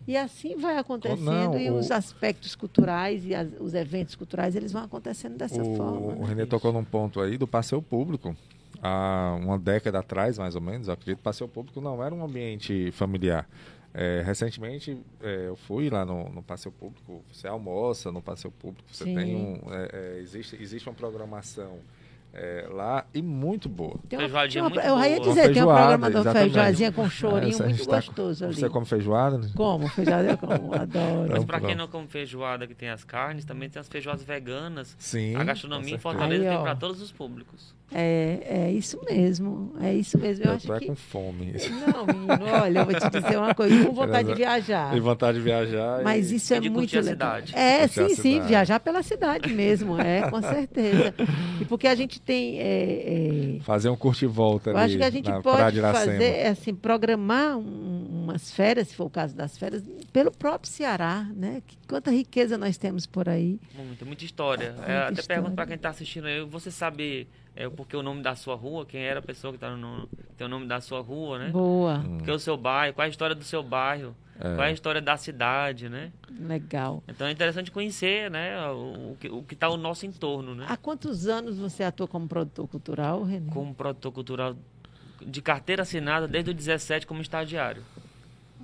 [0.09, 4.55] E assim vai acontecendo não, e o- os aspectos culturais e as- os eventos culturais,
[4.55, 6.15] eles vão acontecendo dessa o, forma.
[6.15, 6.25] o?
[6.25, 8.37] Renê tocou num ponto aí do passeio público.
[8.81, 12.93] Há uma década atrás, mais ou menos, acredito, o passeio público não era um ambiente
[12.93, 13.49] familiar.
[13.95, 18.87] É, recentemente, é, eu fui lá no, no passeio público, você almoça no passeio público,
[18.93, 19.15] você Sim.
[19.15, 19.59] tem um...
[19.73, 21.79] é, é, existe, existe uma programação
[22.39, 23.99] é, lá e muito boa.
[24.09, 25.29] Tem uma, Feijoadinha tem uma- muito eu ia boa.
[25.29, 26.53] dizer, tem Feijoada, programa de exatamente.
[26.53, 28.55] feijoadinha com chorinho a muito tá- gostoso ali.
[28.55, 29.39] Você come feijoada?
[29.39, 29.51] né?
[29.57, 29.89] Como?
[29.89, 31.29] Feijoada eu como, adoro.
[31.31, 31.89] Mas para quem não.
[31.89, 34.95] come feijoada que tem as carnes, também tem as feijoadas veganas.
[34.99, 35.35] Sim.
[35.35, 35.99] a gastronomia em.
[35.99, 37.75] Fortaleza Aí, tem para todos os públicos.
[37.93, 40.45] É, é isso mesmo, é isso mesmo.
[40.45, 40.87] Eu Eu acho tô é que...
[40.87, 41.53] com fome.
[41.71, 44.91] Não, menino, olha, eu vou te dizer uma coisa, com vontade de viajar.
[44.91, 46.03] Tem vontade de viajar.
[46.03, 47.05] Mas e- isso é muito legal.
[47.05, 47.55] cidade.
[47.57, 48.49] É, sim, sim, cidade.
[48.49, 51.15] viajar pela cidade mesmo, é, com certeza.
[51.61, 52.59] E porque a gente tem.
[52.59, 56.47] é, é, Fazer um curte e volta eu ali acho que a gente pode fazer,
[56.49, 61.63] assim, programar um- umas férias, se for o caso das férias, pelo próprio Ceará, né?
[61.65, 63.61] Que, quanta riqueza nós temos por aí.
[63.77, 64.73] Muita, muita história.
[64.73, 65.27] Muita É, até história.
[65.29, 68.85] pergunto para quem está assistindo aí, você sabe é, porque o nome da sua rua,
[68.87, 71.49] quem era a pessoa que tá no, tem o nome da sua rua, né?
[71.51, 72.19] Boa, Hum.
[72.19, 74.55] Porque o seu bairro, qual é a história do seu bairro, É.
[74.55, 76.13] qual é a história da cidade, né?
[76.39, 77.03] legal.
[77.09, 80.67] Então é interessante conhecer, né, o, o que- o que está ao nosso entorno, né?
[80.69, 83.51] Há quantos anos você atua como produtor cultural, Renê?
[83.51, 84.55] Como produtor cultural
[85.25, 87.83] de carteira assinada desde o 17 como estagiário.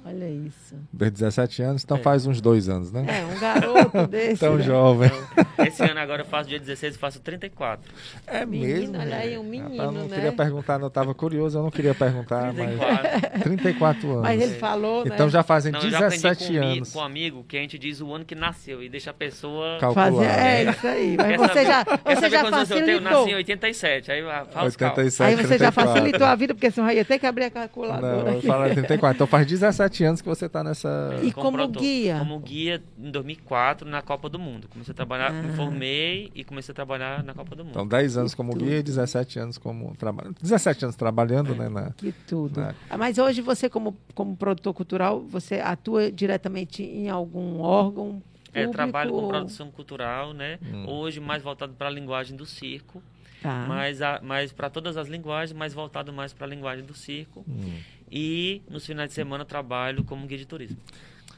[0.05, 0.75] Olha isso.
[0.93, 2.01] Desde 17 anos, então É.
[2.01, 3.07] faz uns dois anos, né?
[3.09, 4.41] É, um garoto desse.
[4.41, 4.63] Tão né?
[4.65, 5.11] jovem.
[5.33, 7.89] Então, esse ano agora eu faço dia 16 e faço 34.
[8.27, 8.99] É Menino, mesmo.
[8.99, 10.15] olha aí, um menino, eu não né?
[10.17, 13.41] queria perguntar, não estava curioso, eu não queria perguntar, mas 34.
[13.43, 14.23] 34 anos.
[14.23, 15.11] Mas ele falou, né?
[15.15, 16.93] Então já fazem Não, eu já aprendi 17 com, um ami- anos.
[16.93, 19.79] com um amigo que a gente diz o ano que nasceu e deixa a pessoa.
[19.79, 20.11] Calcular.
[20.11, 20.71] Fazer, é né?
[20.73, 21.17] isso aí.
[21.17, 22.89] Mas Quer você saber- já, Quer você saber já quantos anos eu tenho?
[22.91, 23.21] Eu facilitou.
[23.21, 24.13] nasci em 87.
[24.13, 24.65] Aí cálculos.
[24.75, 25.85] 87, Aí você já 34.
[25.95, 28.25] facilitou a vida, porque senão ia ter que abrir a calculadora.
[28.25, 29.15] Não, eu falo 34.
[29.17, 30.89] Então faz 17 anos que você está nessa.
[31.23, 32.19] E como guia?
[32.19, 34.69] Como guia em 2004 na Copa do Mundo.
[34.69, 35.43] Comecei a trabalhar, Ah.
[35.43, 37.73] me formei e comecei a trabalhar na Copa do Mundo.
[37.73, 38.65] Então 10 anos Que como tudo.
[38.65, 40.37] guia e 17 anos como trabalhando.
[40.41, 41.69] 17 anos trabalhando, né?
[41.69, 41.91] Na...
[41.93, 42.61] Que tudo.
[42.61, 42.75] Né?
[42.91, 48.23] Ah, Mas hoje você, como, como produtor cultural, você atua diretamente em algum órgão
[48.55, 48.73] É, público?
[48.73, 50.59] trabalho com ou- produção cultural, né?
[50.63, 50.87] Hum.
[50.89, 53.03] Hoje mais voltado para a linguagem do circo,
[53.43, 53.65] Tá.
[53.67, 57.45] mas, a- mas para todas as linguagens, mas voltado mais para a linguagem do circo.
[57.49, 57.73] Hum.
[58.15, 60.77] E nos finais de semana eu trabalho como guia de turismo.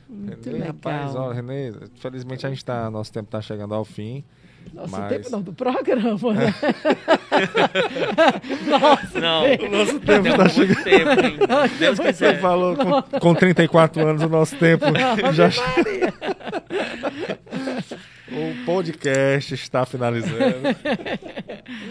[0.09, 0.67] Muito Renê, legal.
[0.75, 4.25] rapaz, ó, Renê, felizmente a gente tá, nosso tempo está chegando ao fim.
[4.73, 6.53] Nosso mas- tempo não, do programa, né?
[8.67, 10.85] Nossa, Não, Nosso tem tempo tá muito chegando.
[10.85, 11.39] tempo, hein?
[11.79, 12.41] Deus Você quiser.
[12.41, 14.85] falou com, com 34 anos o nosso tempo
[15.33, 15.49] já
[18.33, 20.35] o podcast está finalizando.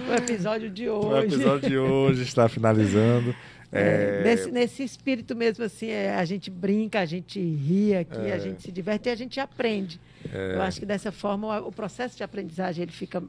[0.08, 1.28] O episódio de O hoje.
[1.36, 3.36] episódio de hoje está finalizando.
[3.74, 8.20] É, É, nesse, nesse espírito mesmo, assim, é, a gente brinca, a gente ri aqui,
[8.28, 8.34] É.
[8.34, 10.00] a gente se diverte e a gente aprende.
[10.32, 13.22] Eu acho que dessa forma o, o processo de aprendizagem ele fica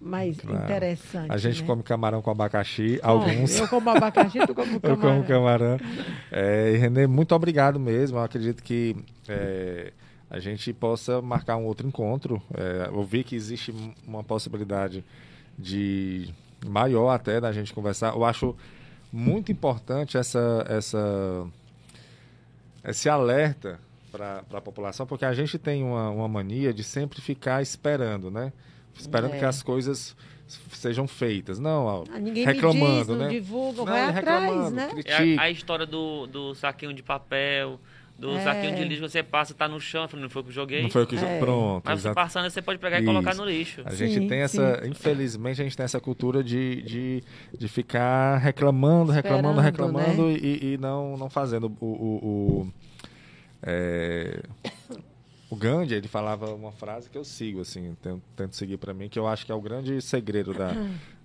[0.00, 0.64] mais Claro.
[0.64, 1.30] interessante.
[1.30, 1.66] a gente né?
[1.66, 3.58] come camarão com abacaxi, Bom, alguns.
[3.58, 5.16] Eu como abacaxi, tu como Eu camarão.
[5.16, 5.78] como camarão.
[6.32, 8.16] É, e Renê, muito obrigado mesmo.
[8.16, 8.96] Eu acredito que
[9.28, 9.92] é,
[10.30, 12.40] a gente possa marcar um outro encontro.
[12.56, 13.74] É, eu vi que existe
[14.06, 15.04] uma possibilidade
[15.58, 16.32] de
[16.66, 18.14] maior até da gente conversar.
[18.14, 18.56] Eu acho
[19.12, 21.46] muito importante essa, essa,
[22.84, 23.78] esse alerta
[24.10, 28.52] para a população, porque a gente tem uma, uma mania de sempre ficar esperando, né?
[28.98, 29.38] Esperando É.
[29.38, 30.16] que as coisas
[30.72, 31.58] sejam feitas.
[31.60, 33.28] Não, ó, Ah, ninguém reclamando, me diz, não né?
[33.28, 34.90] divulga, Não, vai atrás, né?
[35.04, 37.78] É a, a história do, do saquinho de papel,
[38.20, 38.44] do É.
[38.44, 40.50] saquinho de lixo que você passa, tá no chão, eu falei, não foi o que
[40.50, 40.82] eu joguei.
[40.82, 41.38] Não foi o que É.
[41.38, 41.82] pronto.
[41.84, 42.14] Mas você exato.
[42.14, 43.40] passando, você pode pegar e colocar Isso.
[43.40, 43.82] no lixo.
[43.86, 47.24] A gente Sim, tem essa, infelizmente, a gente tem essa cultura de, de,
[47.58, 50.02] de ficar reclamando, reclamando, Esperando, né?
[50.02, 51.72] reclamando e, e não, não fazendo.
[51.80, 52.16] O, o,
[52.62, 52.72] o,
[53.62, 54.42] é,
[55.48, 59.08] o Gandhi, ele falava uma frase que eu sigo, assim, tento, tento seguir para mim,
[59.08, 60.70] que eu acho que é o grande segredo da,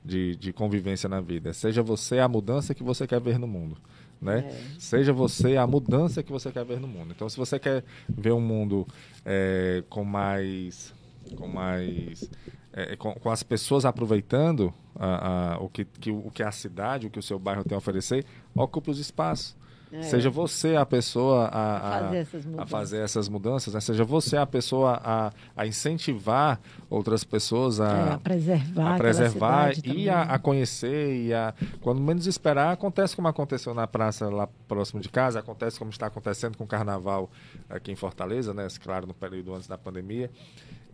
[0.04, 1.54] de, de convivência na vida.
[1.54, 3.78] Seja você a mudança que você quer ver no mundo.
[4.22, 4.39] Né?
[4.49, 4.61] É.
[4.80, 7.11] Seja você a mudança que você quer ver no mundo.
[7.16, 8.88] Então, se você quer ver um mundo
[9.26, 10.93] é, com mais,
[11.36, 12.30] com mais,
[12.74, 17.07] é, com, com as pessoas aproveitando a- a- o, que, que, o que a cidade,
[17.07, 19.55] o que o seu bairro tem a oferecer, ocupe os espaços.
[19.92, 20.02] É.
[20.02, 22.70] Seja você a pessoa a, a- Fazer essas a mudanças.
[22.72, 23.80] fazer essas mudanças, né?
[23.80, 26.60] seja você a pessoa a, a incentivar
[26.90, 30.36] outras pessoas a, É, a preservar, a preservar e a, também.
[30.36, 35.08] a conhecer e a quando menos esperar acontece como aconteceu na praça lá próximo de
[35.08, 37.30] casa acontece como está acontecendo com o carnaval
[37.70, 40.30] aqui em Fortaleza né claro no período antes da pandemia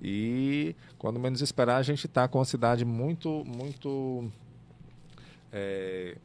[0.02, 4.30] e quando menos esperar a gente está com a cidade muito muito
[5.52, 6.16] é,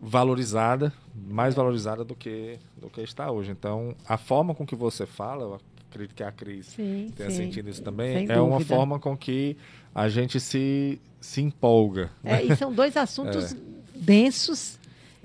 [0.00, 0.92] valorizada
[1.28, 5.42] mais valorizada do que do que está hoje então a forma com que você fala
[5.42, 7.36] eu acredito que a Cris Sim, tenha sim.
[7.36, 8.76] sentido isso também, Sem é uma dúvida.
[8.76, 9.56] forma com que
[9.94, 12.10] a gente se, se empolga.
[12.22, 12.42] né?
[12.42, 13.56] É, e são dois assuntos
[13.96, 14.78] densos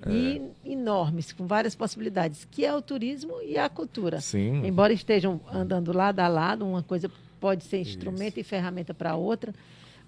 [0.07, 4.19] e enormes, com várias possibilidades, que é o turismo e a cultura.
[4.21, 9.15] Sim, Embora estejam andando lado a lado, uma coisa pode ser instrumento e ferramenta para
[9.15, 9.53] outra,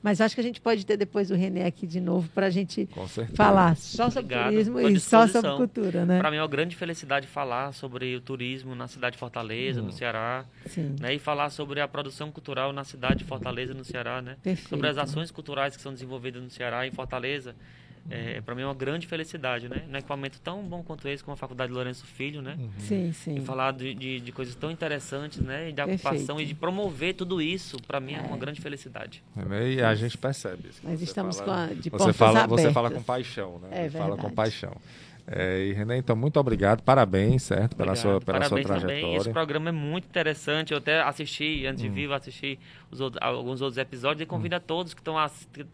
[0.05, 2.49] mas acho que a gente pode ter depois o René aqui de novo para a
[2.51, 2.87] gente
[3.33, 6.19] falar só sobre Obrigado, turismo tô e só sobre cultura, né?
[6.19, 9.85] Para mim é uma grande felicidade falar sobre o turismo na cidade de Fortaleza, Hum.
[9.85, 11.15] no Ceará, Sim, né?
[11.15, 14.37] E falar sobre a produção cultural na cidade de Fortaleza, no Ceará, né?
[14.43, 14.69] perfeito.
[14.69, 17.55] Sobre as ações culturais que são desenvolvidas no Ceará e em Fortaleza.
[18.09, 19.83] É, para mim é uma grande felicidade, né?
[19.89, 22.55] Num equipamento tão bom quanto esse, como a Faculdade Lourenço Filho, né?
[22.77, 23.35] Sim, sim.
[23.37, 25.69] E falar de, de, de coisas tão interessantes, né?
[25.69, 26.07] E da Perfeito.
[26.07, 29.23] ocupação e de promover tudo isso, para mim é uma grande felicidade.
[29.35, 29.71] Né?
[29.73, 30.81] E a gente percebe isso.
[30.83, 32.61] Nós estamos fala- com a, de você portas fala, abertas.
[32.65, 33.69] você fala com paixão, né?
[33.71, 34.35] É Você fala com verdade.
[34.35, 34.75] paixão.
[35.27, 37.75] É, e René, então, muito obrigado, parabéns, certo?
[37.75, 38.25] Pela sua, Obrigado.
[38.25, 38.97] pela sua Parabéns também.
[38.97, 39.29] Esse trajetória.
[39.31, 39.33] Hum.
[39.33, 40.71] programa é muito interessante.
[40.71, 42.59] Eu até assisti, antes de vir, eu assisti
[42.91, 45.17] os outros- alguns outros episódios e convido a todos que estão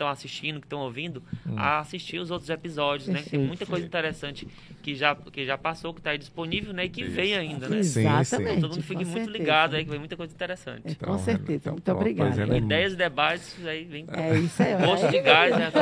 [0.09, 1.55] assistindo, que estão ouvindo, Hum.
[1.57, 3.23] a assistir os outros episódios, né?
[3.29, 4.47] Tem muita coisa interessante
[4.81, 6.85] que já, que já passou, que está aí disponível, né?
[6.85, 7.11] E que Isso.
[7.11, 7.83] vem ainda, né?
[7.83, 7.99] Sim, sim.
[8.07, 8.49] Exatamente.
[8.57, 9.37] Então todo mundo fique com muito certeza.
[9.37, 10.83] ligado aí, que vem muita coisa interessante.
[10.85, 11.73] É, Então, com certeza.
[11.75, 12.57] então, Muito pois é?
[12.57, 14.75] Ideias e debates, aí vem É isso aí.
[14.85, 15.71] gosto olha de gás, né?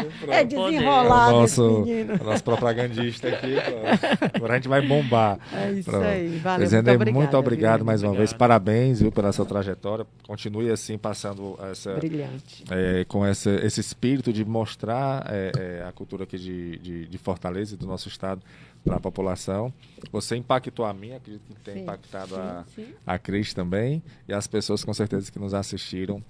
[0.00, 0.32] É poder.
[0.32, 2.14] É o desenrolado nosso, esse menino.
[2.20, 3.54] o nosso propagandista aqui.
[4.34, 5.38] Agora a gente vai bombar.
[5.52, 6.04] É isso Pronto.
[6.06, 6.38] aí.
[6.38, 7.86] Valeu, Pois, muito muito obrigado viu?
[7.86, 8.28] mais uma Obrigado.
[8.28, 8.32] vez.
[8.36, 10.06] Parabéns viu, pela sua trajetória.
[10.26, 12.64] Continue assim, passando essa, Brilhante.
[12.70, 17.18] é, com essa, esse espírito de mostrar é, é, a cultura aqui de, de, de
[17.18, 18.42] Fortaleza e do nosso estado
[18.84, 19.72] para a população.
[20.10, 22.86] Você impactou a mim, acredito que tem Sim, impactado sim, a, sim.
[23.06, 26.22] a Cris também e as pessoas com certeza que nos assistiram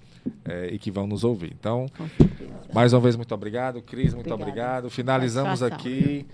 [0.45, 1.53] é, e que vão nos ouvir.
[1.57, 1.87] Então,
[2.73, 3.81] mais uma vez, muito obrigado.
[3.81, 4.41] Cris, muito Obrigada.
[4.43, 4.89] obrigado.
[4.89, 6.25] Finalizamos aqui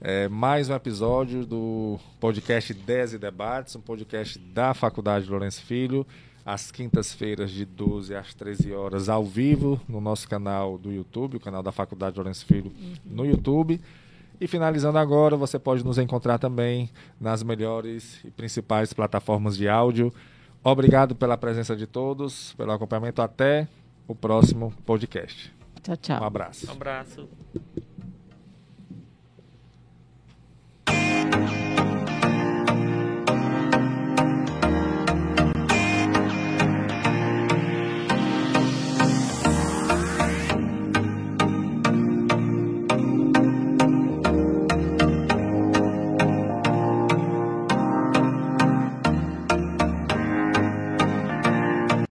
[0.00, 6.06] é, mais um episódio do podcast 10 e Debates, um podcast da Faculdade Lourenço Filho,
[6.44, 11.40] às quintas-feiras, de 12 às 13 horas, ao vivo, no nosso canal do YouTube, o
[11.40, 12.72] canal da Faculdade Lourenço Filho
[13.04, 13.80] no YouTube.
[14.40, 16.88] E finalizando agora, você pode nos encontrar também
[17.20, 20.10] nas melhores e principais plataformas de áudio.
[20.64, 23.20] Obrigado pela presença de todos, pelo acompanhamento.
[23.20, 23.68] Até
[24.08, 25.54] o próximo podcast.
[25.82, 26.22] Tchau, tchau.
[26.22, 26.66] Um abraço.
[26.68, 27.28] Um abraço.
[31.20, 31.59] Thank you.